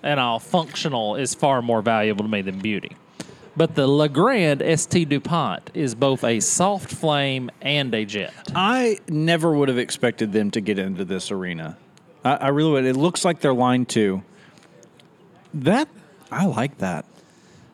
[0.04, 2.96] And all functional is far more valuable to me than beauty.
[3.56, 8.34] But the Legrand ST DuPont is both a soft flame and a jet.
[8.56, 11.78] I never would have expected them to get into this arena.
[12.24, 12.86] I, I really would.
[12.86, 14.24] It looks like they're line two.
[15.54, 15.90] That
[16.32, 17.06] I like that.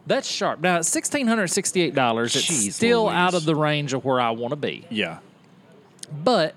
[0.07, 0.61] That's sharp.
[0.61, 2.25] Now, it's $1,668.
[2.25, 3.13] It's Jeez still Louise.
[3.13, 4.85] out of the range of where I want to be.
[4.89, 5.19] Yeah.
[6.23, 6.55] but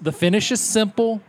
[0.00, 1.20] the finish is simple,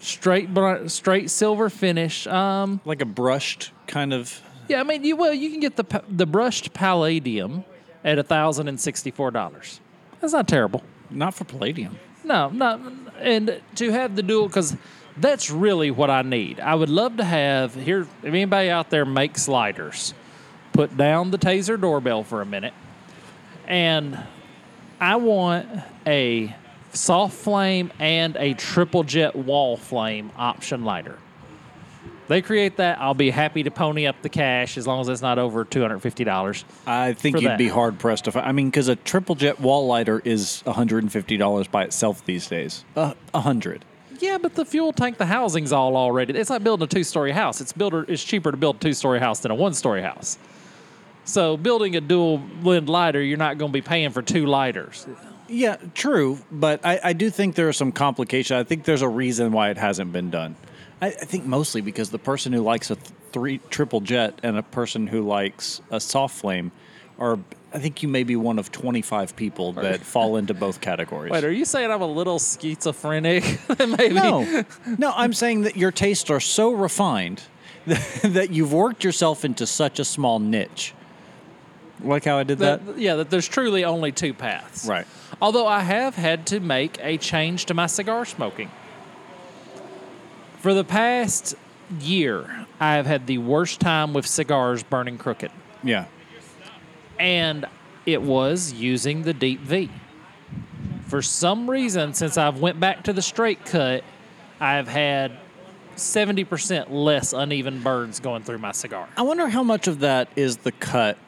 [0.00, 2.26] straight br- straight silver finish.
[2.26, 4.40] Um, Like a brushed kind of.
[4.68, 7.64] Yeah, I mean, you well, you can get the the brushed palladium
[8.04, 9.80] at thousand and sixty four dollars.
[10.20, 10.82] That's not terrible.
[11.10, 11.98] Not for palladium.
[12.24, 12.80] No, not
[13.20, 14.76] and to have the dual because
[15.16, 16.60] that's really what I need.
[16.60, 18.00] I would love to have here.
[18.00, 20.14] If anybody out there makes sliders,
[20.72, 22.74] put down the taser doorbell for a minute,
[23.66, 24.18] and
[25.00, 25.68] I want
[26.06, 26.54] a
[26.92, 31.18] soft flame and a triple jet wall flame option lighter.
[32.26, 35.20] They create that, I'll be happy to pony up the cash as long as it's
[35.20, 36.64] not over two hundred fifty dollars.
[36.86, 37.58] I think you'd that.
[37.58, 38.46] be hard pressed to find.
[38.46, 42.84] I mean, because a triple jet wall lighter is $150 by itself these days.
[42.96, 43.84] A uh, hundred.
[44.20, 46.34] Yeah, but the fuel tank, the housing's all already.
[46.34, 47.60] It's like building a two-story house.
[47.60, 48.06] It's builder.
[48.08, 50.38] It's cheaper to build a two-story house than a one-story house.
[51.24, 55.06] So building a dual blend lighter, you're not going to be paying for two lighters.
[55.48, 58.58] Yeah, true, but I, I do think there are some complications.
[58.58, 60.56] I think there's a reason why it hasn't been done.
[61.04, 64.56] I, I think mostly because the person who likes a th- three triple jet and
[64.56, 66.72] a person who likes a soft flame
[67.18, 67.38] are.
[67.74, 71.32] I think you may be one of 25 people that fall into both categories.
[71.32, 73.42] Wait, are you saying I'm a little schizophrenic?
[73.80, 74.14] Maybe.
[74.14, 74.64] no,
[74.96, 77.42] no, I'm saying that your tastes are so refined
[77.86, 80.94] that, that you've worked yourself into such a small niche.
[82.00, 82.86] Like how I did that?
[82.86, 84.86] That, yeah, that there's truly only two paths.
[84.86, 85.06] Right.
[85.42, 88.70] Although I have had to make a change to my cigar smoking.
[90.64, 91.56] For the past
[92.00, 95.50] year, I have had the worst time with cigars burning crooked.
[95.82, 96.06] Yeah.
[97.18, 97.66] and
[98.06, 99.90] it was using the deep V.
[101.02, 104.04] For some reason, since I've went back to the straight cut,
[104.58, 105.32] I've had
[105.96, 109.06] 70% less uneven burns going through my cigar.
[109.18, 111.18] I wonder how much of that is the cut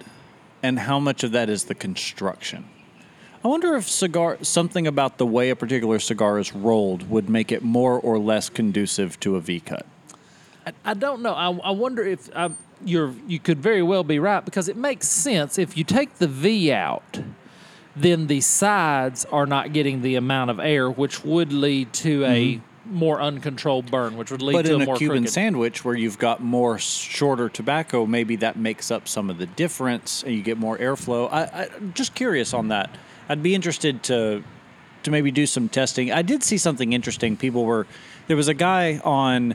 [0.62, 2.64] and how much of that is the construction.
[3.46, 7.52] I wonder if cigar something about the way a particular cigar is rolled would make
[7.52, 9.86] it more or less conducive to a V cut.
[10.84, 11.32] I don't know.
[11.32, 12.50] I, I wonder if I,
[12.84, 16.26] you're you could very well be right because it makes sense if you take the
[16.26, 17.20] V out,
[17.94, 22.60] then the sides are not getting the amount of air, which would lead to a
[22.84, 24.58] more uncontrolled burn, which would lead Mm-hmm.
[24.58, 25.32] But to in a a more Cuban crooked.
[25.32, 30.24] sandwich where you've got more shorter tobacco, maybe that makes up some of the difference
[30.24, 31.28] and you get more airflow.
[31.30, 32.90] I, I, I'm just curious on that.
[33.28, 34.42] I'd be interested to
[35.02, 36.10] to maybe do some testing.
[36.12, 37.36] I did see something interesting.
[37.36, 37.86] People were
[38.26, 39.54] there was a guy on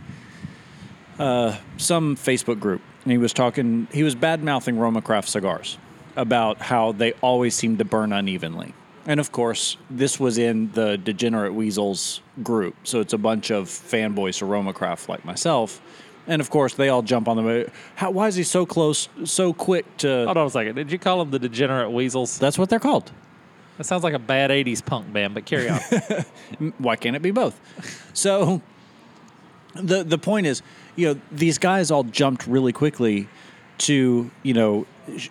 [1.19, 5.77] uh, some Facebook group and he was talking he was bad mouthing Roma Craft cigars
[6.15, 8.73] about how they always seem to burn unevenly.
[9.05, 12.75] And of course, this was in the Degenerate Weasels group.
[12.83, 15.81] So it's a bunch of fanboys to Roma Craft like myself.
[16.27, 17.71] And of course, they all jump on the.
[17.95, 20.25] How, why is he so close, so quick to.
[20.25, 20.75] Hold on a second.
[20.75, 22.37] Did you call them the degenerate weasels?
[22.37, 23.11] That's what they're called.
[23.81, 25.79] That sounds like a bad 80s punk band, but carry on.
[26.77, 27.59] why can't it be both?
[28.13, 28.61] So
[29.73, 30.61] the the point is,
[30.95, 33.27] you know, these guys all jumped really quickly
[33.79, 34.85] to, you know,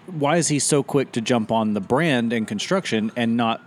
[0.07, 3.63] why is he so quick to jump on the brand and construction and not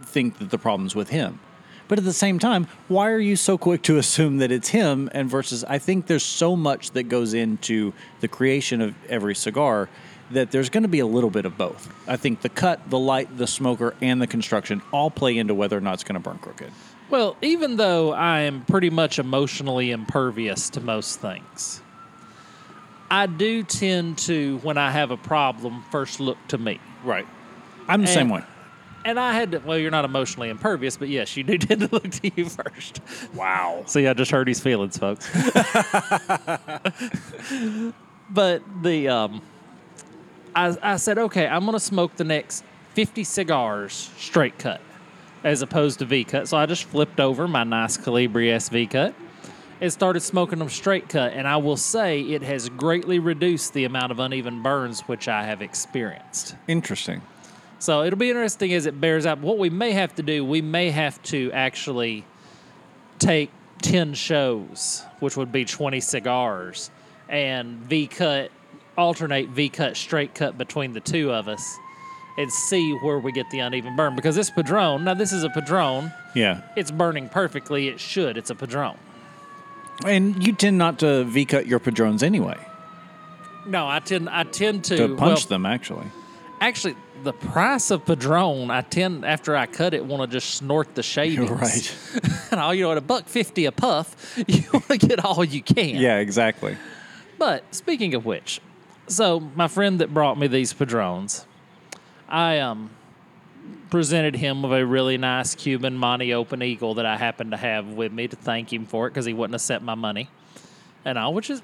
[0.00, 1.40] think that the problem's with him?
[1.88, 5.10] But at the same time, why are you so quick to assume that it's him?
[5.12, 9.88] And versus, I think there's so much that goes into the creation of every cigar
[10.30, 11.92] that there's going to be a little bit of both.
[12.08, 15.76] I think the cut, the light, the smoker, and the construction all play into whether
[15.76, 16.72] or not it's going to burn crooked.
[17.10, 21.80] Well, even though I am pretty much emotionally impervious to most things,
[23.10, 26.80] I do tend to, when I have a problem, first look to me.
[27.04, 27.26] Right.
[27.86, 28.42] I'm the same way.
[29.04, 31.88] And I had to, well, you're not emotionally impervious, but yes, you do tend to
[31.92, 33.00] look to you first.
[33.34, 33.82] Wow.
[33.86, 35.30] See, I just hurt his feelings, folks.
[38.30, 39.42] but the, um,
[40.54, 42.64] I, I said, okay, I'm going to smoke the next
[42.94, 44.80] 50 cigars straight cut
[45.42, 46.48] as opposed to V cut.
[46.48, 49.14] So I just flipped over my nice Colibri SV cut
[49.80, 51.32] and started smoking them straight cut.
[51.32, 55.44] And I will say it has greatly reduced the amount of uneven burns which I
[55.44, 56.56] have experienced.
[56.66, 57.20] Interesting.
[57.78, 59.40] So it'll be interesting as it bears out.
[59.40, 62.24] What we may have to do, we may have to actually
[63.18, 63.50] take
[63.82, 66.90] 10 shows, which would be 20 cigars,
[67.28, 68.50] and V cut,
[68.96, 71.76] alternate V cut, straight cut between the two of us,
[72.36, 74.16] and see where we get the uneven burn.
[74.16, 76.62] Because this Padron, now this is a Padron, Yeah.
[76.76, 77.88] it's burning perfectly.
[77.88, 78.36] It should.
[78.36, 78.96] It's a Padron.
[80.04, 82.56] And you tend not to V cut your padrones anyway.
[83.66, 86.06] No, I tend I tend to, To well, punch them, actually.
[86.60, 90.94] Actually, the price of Padron, I tend after I cut it, want to just snort
[90.96, 91.48] the shavings.
[91.50, 91.96] Right.
[92.50, 95.44] and all you know, at a buck fifty a puff, you want to get all
[95.44, 95.94] you can.
[95.96, 96.76] Yeah, exactly.
[97.38, 98.60] But speaking of which,
[99.06, 101.46] so my friend that brought me these padrones,
[102.28, 102.90] I um
[103.90, 107.86] presented him with a really nice Cuban Monte Open Eagle that I happened to have
[107.88, 110.28] with me to thank him for it because he wouldn't have set my money,
[111.04, 111.62] and all, which is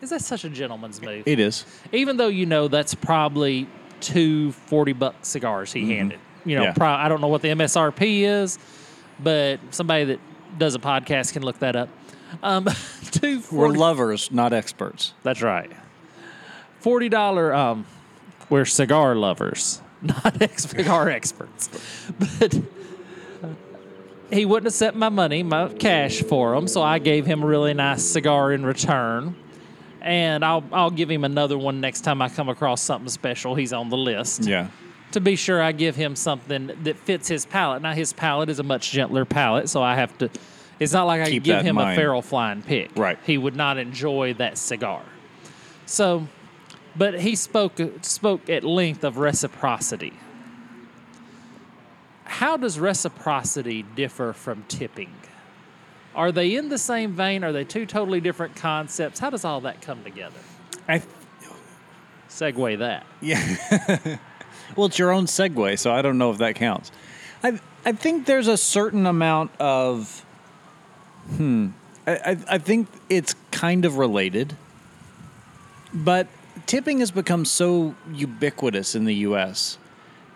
[0.00, 1.22] is that such a gentleman's move?
[1.26, 1.64] It is.
[1.92, 3.68] Even though you know that's probably
[4.00, 6.18] two 40 buck cigars he handed.
[6.44, 6.68] You know, Mm-hmm.
[6.70, 6.72] Yeah.
[6.72, 8.58] pro- I don't know what the MSRP is,
[9.22, 10.20] but somebody that
[10.58, 11.88] does a podcast can look that up.
[12.42, 12.66] Um,
[13.12, 15.14] two We're lovers, not experts.
[15.22, 15.70] That's right.
[16.82, 17.54] Forty dollar.
[17.54, 17.86] Um,
[18.50, 21.70] we're cigar lovers, not ex- cigar experts.
[22.18, 22.60] But
[24.30, 27.46] he wouldn't have set my money, my cash for him, so I gave him a
[27.46, 29.36] really nice cigar in return.
[30.00, 33.54] And I'll I'll give him another one next time I come across something special.
[33.54, 34.66] He's on the list Yeah.
[35.12, 37.82] to be sure I give him something that fits his palate.
[37.82, 40.28] Now his palate is a much gentler palate, so I have to.
[40.80, 42.90] It's not like I Keep could give him a Feral Flying Pig.
[42.98, 43.16] Right.
[43.24, 45.02] He would not enjoy that cigar.
[45.86, 46.26] So,
[46.96, 50.12] but he spoke spoke at length of reciprocity.
[52.24, 55.12] How does reciprocity differ from tipping?
[56.14, 57.44] Are they in the same vein?
[57.44, 59.18] Are they two totally different concepts?
[59.18, 60.38] How does all that come together?
[60.88, 61.02] I,
[62.28, 63.06] Segue that.
[63.20, 64.18] yeah.
[64.76, 66.90] well, it's your own segue, so I don't know if that counts.
[67.42, 70.24] I I think there's a certain amount of.
[71.36, 71.68] Hmm.
[72.06, 74.56] I, I, I think it's kind of related,
[75.94, 76.26] but
[76.66, 79.78] tipping has become so ubiquitous in the U.S.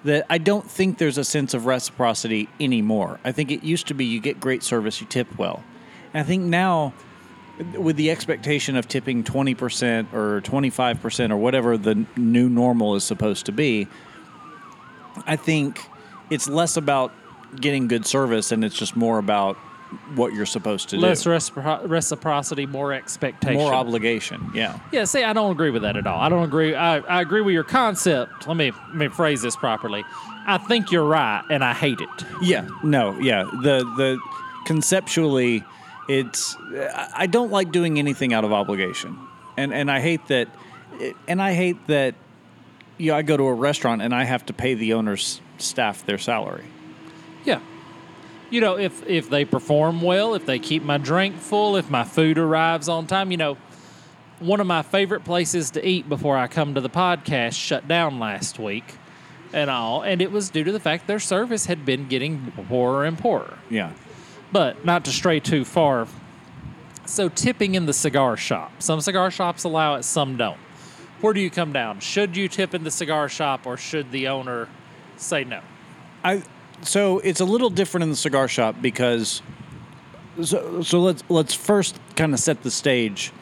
[0.05, 3.19] that I don't think there's a sense of reciprocity anymore.
[3.25, 5.63] I think it used to be you get great service, you tip well.
[6.13, 6.95] And I think now,
[7.77, 13.47] with the expectation of tipping 20% or 25% or whatever the new normal is supposed
[13.47, 13.89] to be,
[15.27, 15.81] I think
[16.31, 17.13] it's less about
[17.61, 19.57] getting good service and it's just more about
[20.15, 21.31] what you're supposed to Less do.
[21.31, 23.57] recipro- reciprocity, more expectation.
[23.61, 24.79] More obligation, yeah.
[24.93, 26.21] Yeah, see, I don't agree with that at all.
[26.21, 26.75] I don't agree.
[26.75, 28.47] I, I agree with your concept.
[28.47, 30.05] Let me let me phrase this properly.
[30.49, 32.09] I think you're right, and I hate it.
[32.43, 33.45] Yeah, no, yeah.
[33.45, 34.19] The the
[34.67, 35.65] conceptually,
[36.09, 39.19] it's I I don't like doing anything out of obligation,
[39.57, 40.49] and and I hate that,
[41.29, 42.15] and I hate that.
[42.99, 46.07] You know, I go to a restaurant and I have to pay the owner's staff
[46.07, 46.65] their salary.
[47.45, 47.61] Yeah.
[48.51, 52.05] You know, if if they perform well, if they keep my drink full, if my
[52.05, 53.57] food arrives on time, you know,
[54.39, 58.19] one of my favorite places to eat before I come to the podcast shut down
[58.19, 58.85] last week
[59.53, 63.05] and all, and it was due to the fact their service had been getting poorer
[63.05, 63.59] and poorer.
[63.71, 63.93] Yeah,
[64.53, 66.07] But not to stray too far.
[67.07, 68.83] So tipping in the cigar shop.
[68.83, 70.59] Some cigar shops allow it, some don't.
[71.21, 72.01] Where do you come down?
[72.01, 74.69] Should you tip in the cigar shop or should the owner
[75.17, 75.61] say no?
[76.25, 76.43] I
[76.83, 79.43] so it's a little different in the cigar shop because
[80.43, 83.33] so so let's let's first kind of set the stage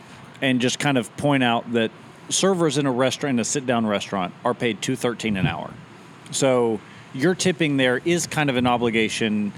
[0.41, 1.91] and just kind of point out that
[2.28, 5.72] servers in a restaurant in a sit down restaurant are paid 213 an hour.
[6.30, 6.80] So
[7.12, 9.53] your tipping there is kind of an obligation.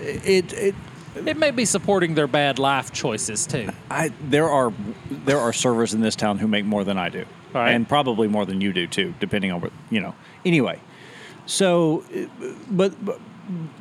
[0.00, 0.74] It it
[1.14, 3.70] It may be supporting their bad life choices too.
[3.90, 4.72] I there are
[5.10, 7.24] there are servers in this town who make more than I do.
[7.54, 7.72] Right.
[7.72, 10.14] and probably more than you do too, depending on what you know.
[10.42, 10.80] Anyway,
[11.46, 12.04] so,
[12.70, 13.04] but.
[13.04, 13.20] but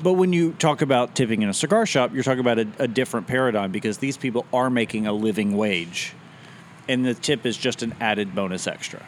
[0.02, 2.88] but when you talk about tipping in a cigar shop, you're talking about a, a
[2.88, 6.14] different paradigm because these people are making a living wage,
[6.90, 9.06] and the tip is just an added bonus extra.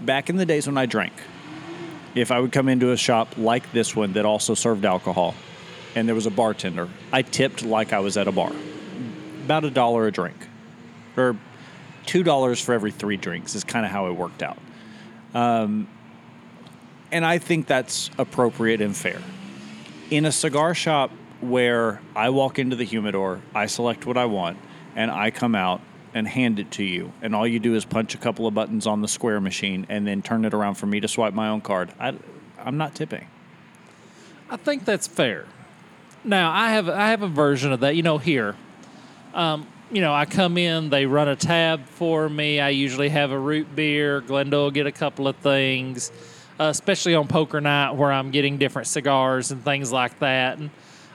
[0.00, 1.12] Back in the days when I drank,
[2.14, 5.34] if I would come into a shop like this one that also served alcohol,
[5.94, 8.52] and there was a bartender, I tipped like I was at a bar,
[9.44, 10.36] about a dollar a drink,
[11.16, 11.36] or
[12.04, 14.58] two dollars for every three drinks is kind of how it worked out.
[15.34, 15.88] Um,
[17.12, 19.20] and I think that's appropriate and fair.
[20.10, 24.58] In a cigar shop where I walk into the humidor, I select what I want,
[24.96, 25.80] and I come out
[26.14, 28.86] and hand it to you, and all you do is punch a couple of buttons
[28.86, 31.60] on the square machine and then turn it around for me to swipe my own
[31.60, 31.92] card.
[32.00, 32.14] I,
[32.58, 33.26] I'm not tipping.
[34.50, 35.44] I think that's fair.
[36.24, 37.94] Now I have I have a version of that.
[37.94, 38.56] You know, here,
[39.34, 42.58] um, you know, I come in, they run a tab for me.
[42.58, 44.20] I usually have a root beer.
[44.22, 46.10] Glenda will get a couple of things,
[46.58, 50.70] uh, especially on poker night where I'm getting different cigars and things like that, and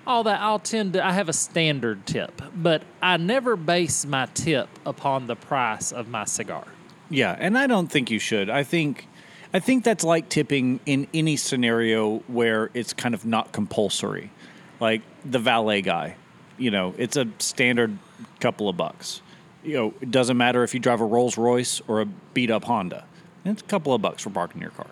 [0.05, 0.41] all that.
[0.41, 5.27] I'll tend to I have a standard tip, but I never base my tip upon
[5.27, 6.65] the price of my cigar.
[7.09, 8.49] Yeah, and I don't think you should.
[8.49, 9.07] I think
[9.53, 14.31] I think that's like tipping in any scenario where it's kind of not compulsory.
[14.79, 16.15] Like the valet guy.
[16.57, 17.97] You know, it's a standard
[18.39, 19.21] couple of bucks.
[19.63, 22.65] You know, it doesn't matter if you drive a Rolls Royce or a beat up
[22.65, 23.05] Honda.
[23.45, 24.87] It's a couple of bucks for parking your car.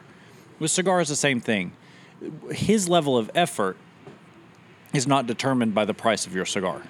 [0.61, 1.73] With cigars the same thing.
[2.51, 3.77] His level of effort
[4.93, 6.83] is not determined by the price of your cigar.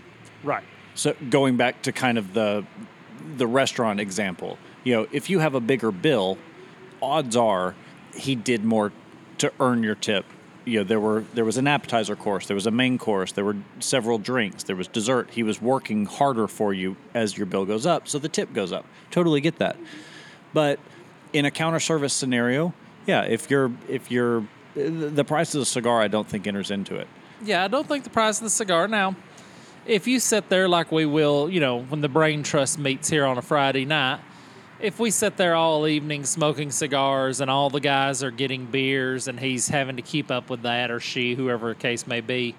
[0.43, 0.65] Right.
[0.93, 2.65] So going back to kind of the
[3.37, 6.37] the restaurant example, you know, if you have a bigger bill,
[7.01, 7.73] odds are
[8.13, 8.91] he did more
[9.37, 10.25] to earn your tip.
[10.65, 13.45] You know, there were there was an appetizer course, there was a main course, there
[13.45, 15.29] were several drinks, there was dessert.
[15.31, 18.73] He was working harder for you as your bill goes up, so the tip goes
[18.73, 18.85] up.
[19.11, 19.77] Totally get that.
[20.51, 20.77] But
[21.31, 22.73] in a counter service scenario,
[23.05, 24.43] yeah, if you're if you're
[24.75, 27.07] the price of the cigar, I don't think enters into it.
[27.43, 28.87] Yeah, I don't think the price of the cigar.
[28.87, 29.15] Now,
[29.85, 33.25] if you sit there like we will, you know, when the Brain Trust meets here
[33.25, 34.19] on a Friday night,
[34.79, 39.27] if we sit there all evening smoking cigars and all the guys are getting beers
[39.27, 42.55] and he's having to keep up with that or she, whoever the case may be,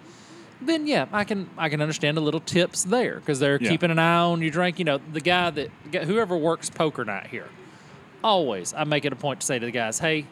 [0.60, 3.70] then yeah, I can I can understand a little tips there because they're Yeah.
[3.70, 4.78] keeping an eye on your drink.
[4.78, 5.70] You know, the guy that
[6.04, 7.48] whoever works poker night here,
[8.22, 10.26] always I make it a point to say to the guys, hey,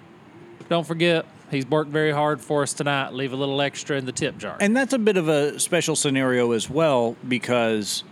[0.68, 3.12] don't forget he's worked very hard for us tonight.
[3.12, 4.56] Leave a little extra in the tip jar.
[4.60, 8.04] And that's a bit of a special scenario as well because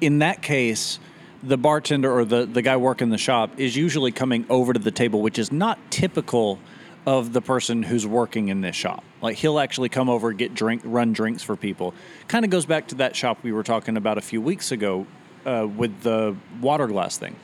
[0.00, 0.98] in that case,
[1.42, 4.90] the bartender or the, the guy working the shop is usually coming over to the
[4.90, 6.58] table, which is not typical
[7.06, 9.04] of the person who's working in this shop.
[9.22, 11.94] Like he'll actually come over, get drink, run drinks for people.
[12.26, 15.06] Kind of goes back to that shop we were talking about a few weeks ago
[15.46, 17.36] uh, with the water glass thing.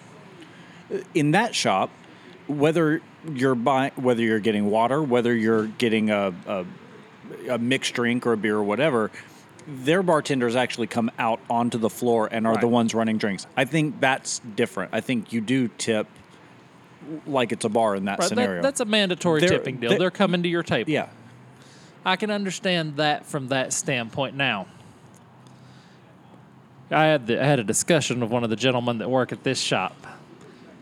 [1.15, 1.91] In that shop,
[2.47, 3.01] whether
[3.33, 6.65] you're buying, whether you're getting water, whether you're getting a, a
[7.49, 9.11] a mixed drink or a beer or whatever,
[9.67, 13.47] their bartenders actually come out onto the floor and are the ones running drinks.
[13.57, 14.91] I think that's different.
[14.93, 16.07] I think you do tip
[17.27, 18.63] like it's a bar in that Right, that- scenario.
[18.63, 19.91] that's a mandatory They're- tipping deal.
[19.91, 20.91] they- They're coming to your table.
[20.91, 21.09] yeah.
[22.05, 24.37] I can understand that from that standpoint.
[24.37, 24.67] Now,
[26.91, 29.43] I had the, I had a discussion with one of the gentlemen that work at
[29.43, 29.97] this shop.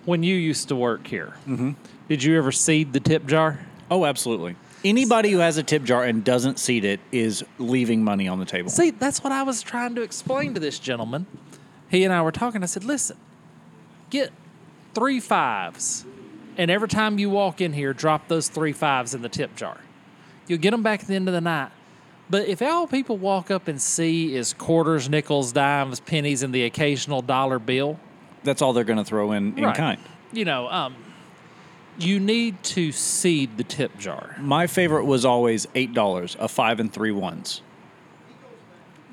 [0.05, 1.70] When you used to work here, Mm-hmm.
[2.09, 3.61] did you ever seed the tip jar?
[3.90, 4.57] Oh, absolutely.
[4.84, 8.44] Anybody who has a tip jar and doesn't seed it is leaving money on the
[8.44, 8.68] table.
[8.70, 11.26] See, that's what I was trying to explain to this gentleman.
[11.88, 12.62] He and I were talking.
[12.64, 13.16] I said, listen,
[14.11, 14.32] get
[14.94, 16.05] three fives,
[16.57, 19.78] and every time you walk in here, drop those three fives in the tip jar.
[20.48, 21.70] You'll get them back at the end of the night.
[22.28, 26.64] But if all people walk up and see is quarters, nickels, dimes, pennies, and the
[26.64, 28.00] occasional dollar bill,
[28.45, 29.76] That's all they're going to throw in in Right.
[29.76, 30.01] kind.
[30.32, 30.95] you know, um,
[31.99, 34.36] you need to seed the tip jar.
[34.40, 37.61] My favorite was always eight dollars, a five and three ones.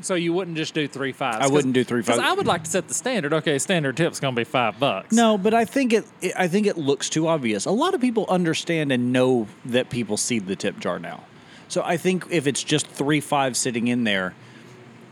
[0.02, 1.40] So you wouldn't just do three fives.
[1.42, 2.20] I wouldn't do three Because.
[2.20, 3.34] I would like to set the standard.
[3.34, 5.14] Okay, standard tip's going to be five bucks.
[5.14, 6.32] No, but I think it, it.
[6.38, 7.66] I think it looks too obvious.
[7.66, 11.24] A lot of people understand and know that people seed the tip jar now.
[11.68, 14.34] So I think if it's just three fives sitting in there,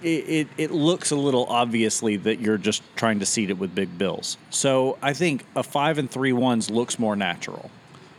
[0.04, 3.98] it, it, looks a little obviously that you're just trying to seed it with big
[3.98, 4.38] bills.
[4.50, 7.72] So I think a five and three ones looks more natural.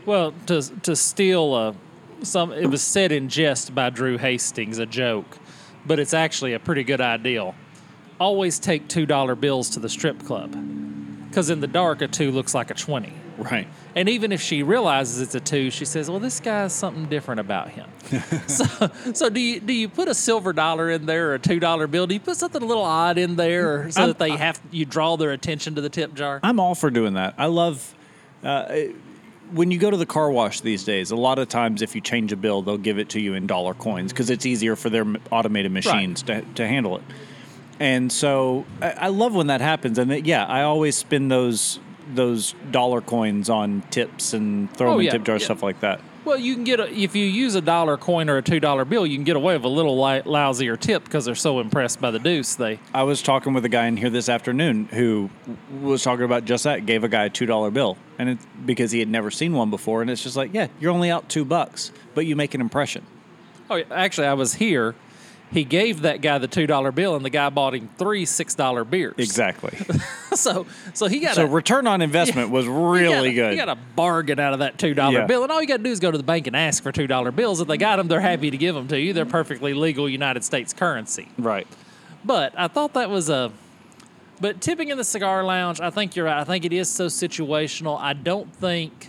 [0.07, 1.75] Well, to to steal a
[2.23, 5.39] some it was said in jest by Drew Hastings, a joke,
[5.87, 7.55] but it's actually a pretty good idea.
[8.19, 10.57] Always take two dollar bills to the strip club,
[11.29, 13.13] because in the dark a two looks like a twenty.
[13.39, 13.69] Right.
[13.95, 17.41] And even if she realizes it's a two, she says, "Well, this guy's something different
[17.41, 17.89] about him."
[18.47, 18.65] so,
[19.15, 21.87] so do you do you put a silver dollar in there or a two dollar
[21.87, 22.07] bill?
[22.07, 24.61] Do you put something a little odd in there or so I'm- that they have
[24.71, 26.41] you draw their attention to the tip jar?
[26.43, 27.35] I'm all for doing that.
[27.39, 27.95] I love
[28.43, 28.75] uh,
[29.53, 31.11] when you go to the car wash these days.
[31.11, 33.47] A lot of times, if you change a bill, they'll give it to you in
[33.47, 37.03] dollar coins because it's easier for their automated machines to, to handle it.
[37.81, 39.99] And so I, I love when that happens.
[39.99, 41.79] And that, yeah, I always spin those
[42.15, 45.47] those dollar coins on tips and throw Oh, them in yeah, tip jars, yeah.
[45.47, 46.01] stuff like that.
[46.25, 48.85] Well, you can get a, if you use a dollar coin or a two dollar
[48.85, 52.01] bill, you can get away with a little li- lousier tip because they're so impressed
[52.03, 52.55] by the deuce.
[52.55, 55.31] They I was talking with a guy in here this afternoon who
[55.81, 56.85] was talking about just that.
[56.85, 59.71] Gave a guy a two dollar bill, and it's because he had never seen one
[59.71, 62.61] before, and it's just like, yeah, you're only out two bucks, but you make an
[62.61, 63.07] impression.
[63.71, 64.95] oh, actually, I was here.
[65.51, 68.55] He gave that guy the two dollar bill, and the guy bought him three six
[68.55, 69.15] dollar beers.
[69.17, 69.79] Exactly.
[70.35, 73.51] so, so he got so a, return on investment was he really got a- good.
[73.53, 75.27] He got a bargain out of that two dollar Yeah.
[75.27, 76.93] bill, and all you got to do is go to the bank and ask for
[76.93, 77.61] two dollar bills.
[77.63, 79.13] If they got them, they're happy to give them to you.
[79.15, 81.29] They're perfectly legal United States currency.
[81.39, 81.67] right.
[82.25, 83.51] But I thought that was a.
[84.41, 86.39] But tipping in the cigar lounge, I think you're right.
[86.41, 87.99] I think it is so situational.
[87.99, 89.09] I don't think,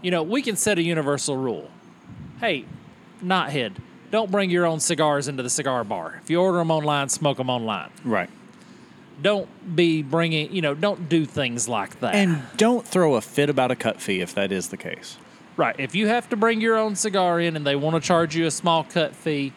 [0.00, 1.70] you know, we can set a universal rule.
[2.40, 2.64] Hey,
[3.22, 3.76] knothead,
[4.16, 6.18] don't bring your own cigars into the cigar bar.
[6.22, 7.90] If you order them online, smoke them online.
[8.02, 8.30] Right.
[9.20, 12.14] Don't be bringing, you know, don't do things like that.
[12.14, 15.18] And don't throw a fit about a cut fee if that is the case.
[15.58, 15.76] Right.
[15.78, 18.46] If you have to bring your own cigar in and they want to charge you
[18.46, 19.52] a small cut fee,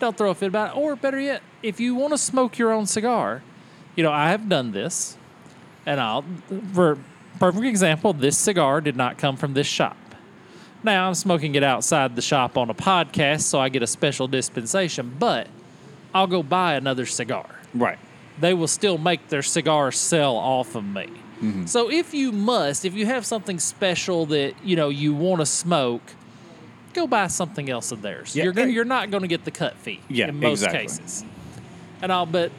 [0.00, 0.80] don't throw a fit about it.
[0.80, 3.44] Or better yet, if you want to smoke your own cigar,
[3.94, 5.16] you know, I have done this.
[5.86, 6.24] And I'll,
[6.72, 6.98] for
[7.38, 9.96] perfect example, this cigar did not come from this shop.
[10.82, 14.26] Now I'm smoking it outside the shop on a podcast, so I get a special
[14.28, 15.46] dispensation, but
[16.14, 17.98] I'll go buy another cigar Right.
[18.40, 21.06] they will still make their cigar sell off of me.
[21.40, 21.66] Mm-hmm.
[21.66, 25.46] So if you must, if you have something special that you know you want to
[25.46, 26.02] smoke,
[26.94, 28.34] go buy something else of theirs.
[28.34, 30.82] Yeah, you're gonna, you're not going to get the cut fee Yeah, in most exactly.
[30.82, 31.24] cases.
[32.02, 32.50] And I'll but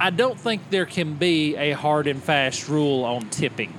[0.00, 3.74] I don't think there can be a hard and fast rule on tipping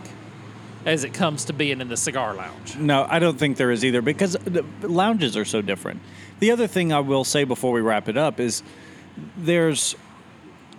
[0.86, 2.76] as it comes to being in the cigar lounge.
[2.78, 6.02] No, I don't think there is either because the lounges are so different.
[6.40, 8.64] The other thing I will say before we wrap it up is
[9.38, 9.96] there's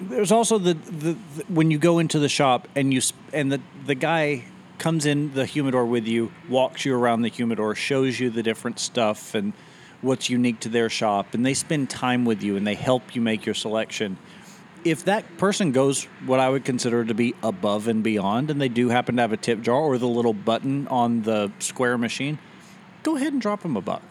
[0.01, 3.01] there's also the, the, the when you go into the shop and you
[3.33, 4.45] and the the guy
[4.79, 8.81] comes in the humidor with you, walks you around the humidor, shows you the different
[8.81, 9.53] stuff and
[10.01, 13.23] what's unique to their shop, and they spend time with you and they help you
[13.23, 14.19] make your selection.
[14.85, 18.69] If that person goes what I would consider to be above and beyond, and they
[18.69, 22.39] do happen to have a tip jar or the little button on the square machine,
[23.03, 24.03] go ahead and drop them a buck.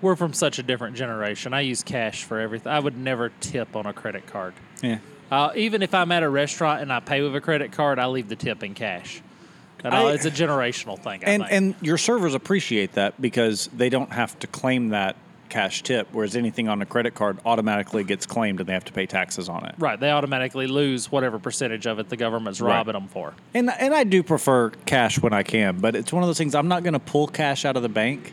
[0.00, 1.52] We're from such a different generation.
[1.54, 2.70] I use cash for everything.
[2.70, 4.54] I would never tip on a credit card.
[4.82, 4.98] Yeah.
[5.30, 8.06] Uh, even if I'm at a restaurant and I pay with a credit card, I
[8.06, 9.22] leave the tip in cash.
[9.84, 11.22] I, it's a generational thing.
[11.24, 11.52] I and think.
[11.52, 15.16] and your servers appreciate that because they don't have to claim that
[15.48, 18.92] cash tip, whereas anything on a credit card automatically gets claimed and they have to
[18.92, 19.74] pay taxes on it.
[19.78, 22.74] right, they automatically lose whatever percentage of it the government's Right.
[22.76, 23.34] robbing them for.
[23.54, 26.54] And and I do prefer cash when I can, but it's one of those things
[26.54, 28.32] I'm not going to pull cash out of the bank,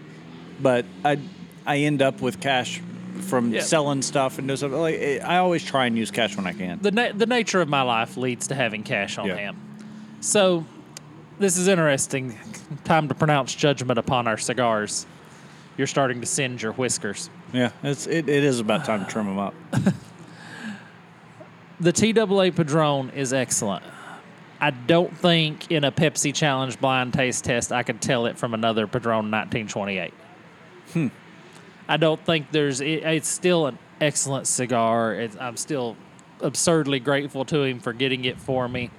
[0.62, 1.20] but I
[1.66, 2.82] I end up with cash
[3.22, 3.62] from Yeah.
[3.62, 4.72] selling stuff and do stuff.
[4.72, 6.80] Like eh, I always try and use cash when I can.
[6.82, 9.36] The na- the nature of my life leads to having cash on Yeah.
[9.38, 9.58] hand.
[10.22, 10.66] So,
[11.40, 12.38] this is interesting.
[12.84, 15.06] Time to pronounce judgment upon our cigars.
[15.78, 17.30] You're starting to singe your whiskers.
[17.54, 19.54] Yeah, it's it, it is about time to trim them up.
[21.80, 23.84] The TAA Padron is excellent.
[24.62, 28.54] I don't think in a Pepsi Challenge blind taste test I could tell it from
[28.54, 30.14] another Padron 1928.
[30.94, 31.08] Hmm.
[31.88, 32.80] I don't think there's.
[32.80, 35.14] It, it's still an excellent cigar.
[35.16, 35.98] It's, I'm still
[36.40, 38.90] absurdly grateful to him for getting it for me.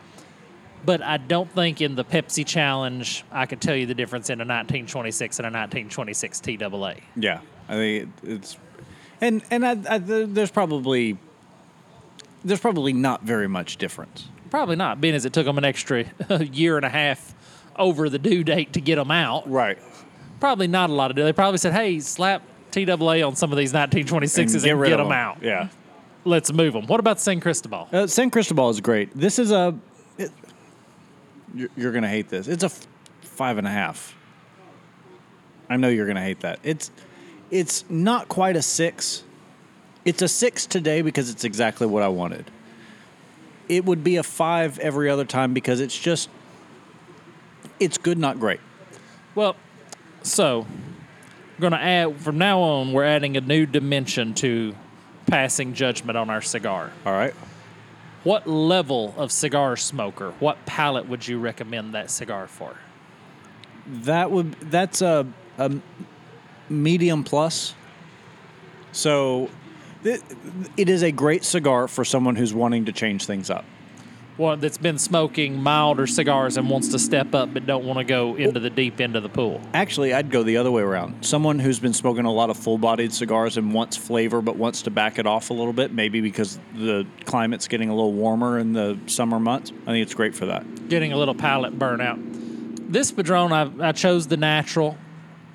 [0.87, 4.39] But I don't think in the Pepsi Challenge I could tell you the difference in
[4.39, 6.95] a 1926 and a 1926 TAA.
[7.17, 8.57] Yeah, I think it, it's,
[9.21, 11.19] and and I, I, there's probably
[12.45, 14.29] there's probably not very much difference.
[14.51, 16.05] Probably not, being as it took them an extra
[16.41, 17.35] year and a half
[17.77, 19.51] over the due date to get them out.
[19.51, 19.79] Right.
[20.39, 21.17] Probably not a lot of.
[21.17, 24.99] They probably said, "Hey, slap TAA on some of these 1926s and, get, rid of
[24.99, 25.43] them out.
[25.43, 25.69] Yeah.
[26.25, 27.89] Let's move them." What about San Cristobal?
[27.93, 29.11] Uh, San Cristobal is great.
[29.19, 29.77] This is a.
[31.57, 32.49] You're you're gonna hate this.
[32.49, 32.87] It's a f-
[33.23, 34.15] five and a half.
[35.69, 36.61] I know you're gonna hate that.
[36.63, 36.91] It's
[37.51, 39.23] it's not quite a six.
[40.05, 42.51] It's a six today because it's exactly what I wanted.
[43.69, 46.29] It would be a five every other time because it's just.
[47.81, 48.61] It's good, not great.
[49.35, 49.57] Well,
[50.23, 50.67] so
[51.59, 52.93] we're going to add from now on.
[52.93, 54.75] We're adding a new dimension to
[55.27, 56.91] passing judgment on our cigar.
[57.05, 57.35] All right.
[58.27, 60.33] What level of cigar smoker?
[60.41, 62.77] What palate would you recommend that cigar for?
[63.87, 65.73] That would that's a, a
[66.69, 67.77] medium plus.
[68.91, 69.49] So
[70.03, 73.65] it is a great cigar for someone who's wanting to change things up.
[74.37, 78.05] One that's been smoking milder cigars and wants to step up but don't want to
[78.05, 79.63] go into the deep end of the pool.
[79.73, 81.25] Actually, I'd go the other way around.
[81.25, 84.91] Someone who's been smoking a lot of full-bodied cigars and wants flavor but wants to
[84.91, 88.75] back it off a little bit, maybe because the climate's getting a little warmer in
[88.75, 89.73] the summer months.
[89.83, 90.89] I think it's great for that.
[90.89, 92.93] Getting a little palate burnout.
[92.93, 94.99] This Padron, I, I chose the natural.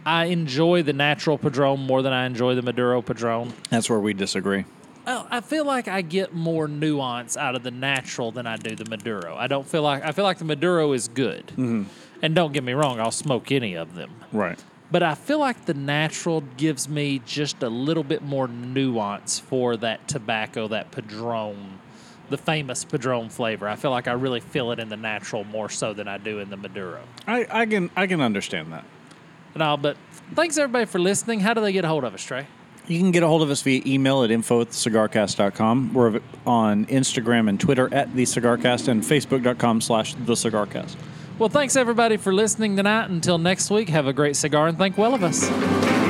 [0.05, 3.53] I enjoy the natural Padron more than I enjoy the Maduro Padron.
[3.69, 4.65] That's where we disagree.
[5.07, 8.75] Oh, I feel like I get more nuance out of the natural than I do
[8.75, 9.35] the Maduro.
[9.35, 11.47] I don't feel like I feel like the Maduro is good.
[11.47, 11.83] Mm-hmm.
[12.21, 14.11] And don't get me wrong, I'll smoke any of them.
[14.31, 14.63] Right.
[14.91, 19.77] But I feel like the natural gives me just a little bit more nuance for
[19.77, 21.79] that tobacco, that Padron,
[22.29, 23.69] the famous Padron flavor.
[23.69, 26.39] I feel like I really feel it in the natural more so than I do
[26.39, 27.01] in the Maduro.
[27.25, 28.83] I, I can I can understand that.
[29.53, 29.97] And all, but
[30.35, 31.39] thanks everybody for listening.
[31.39, 32.45] How do they get a hold of us, Trae?
[32.87, 35.93] You can get a hold of us via email at info at thecigarcast.com.
[35.93, 40.95] We're on Instagram and Twitter at thecigarcast and facebook.com slash thecigarcast.
[41.39, 43.09] Well, thanks everybody for listening tonight.
[43.09, 46.00] Until next week, have a great cigar and think well of us.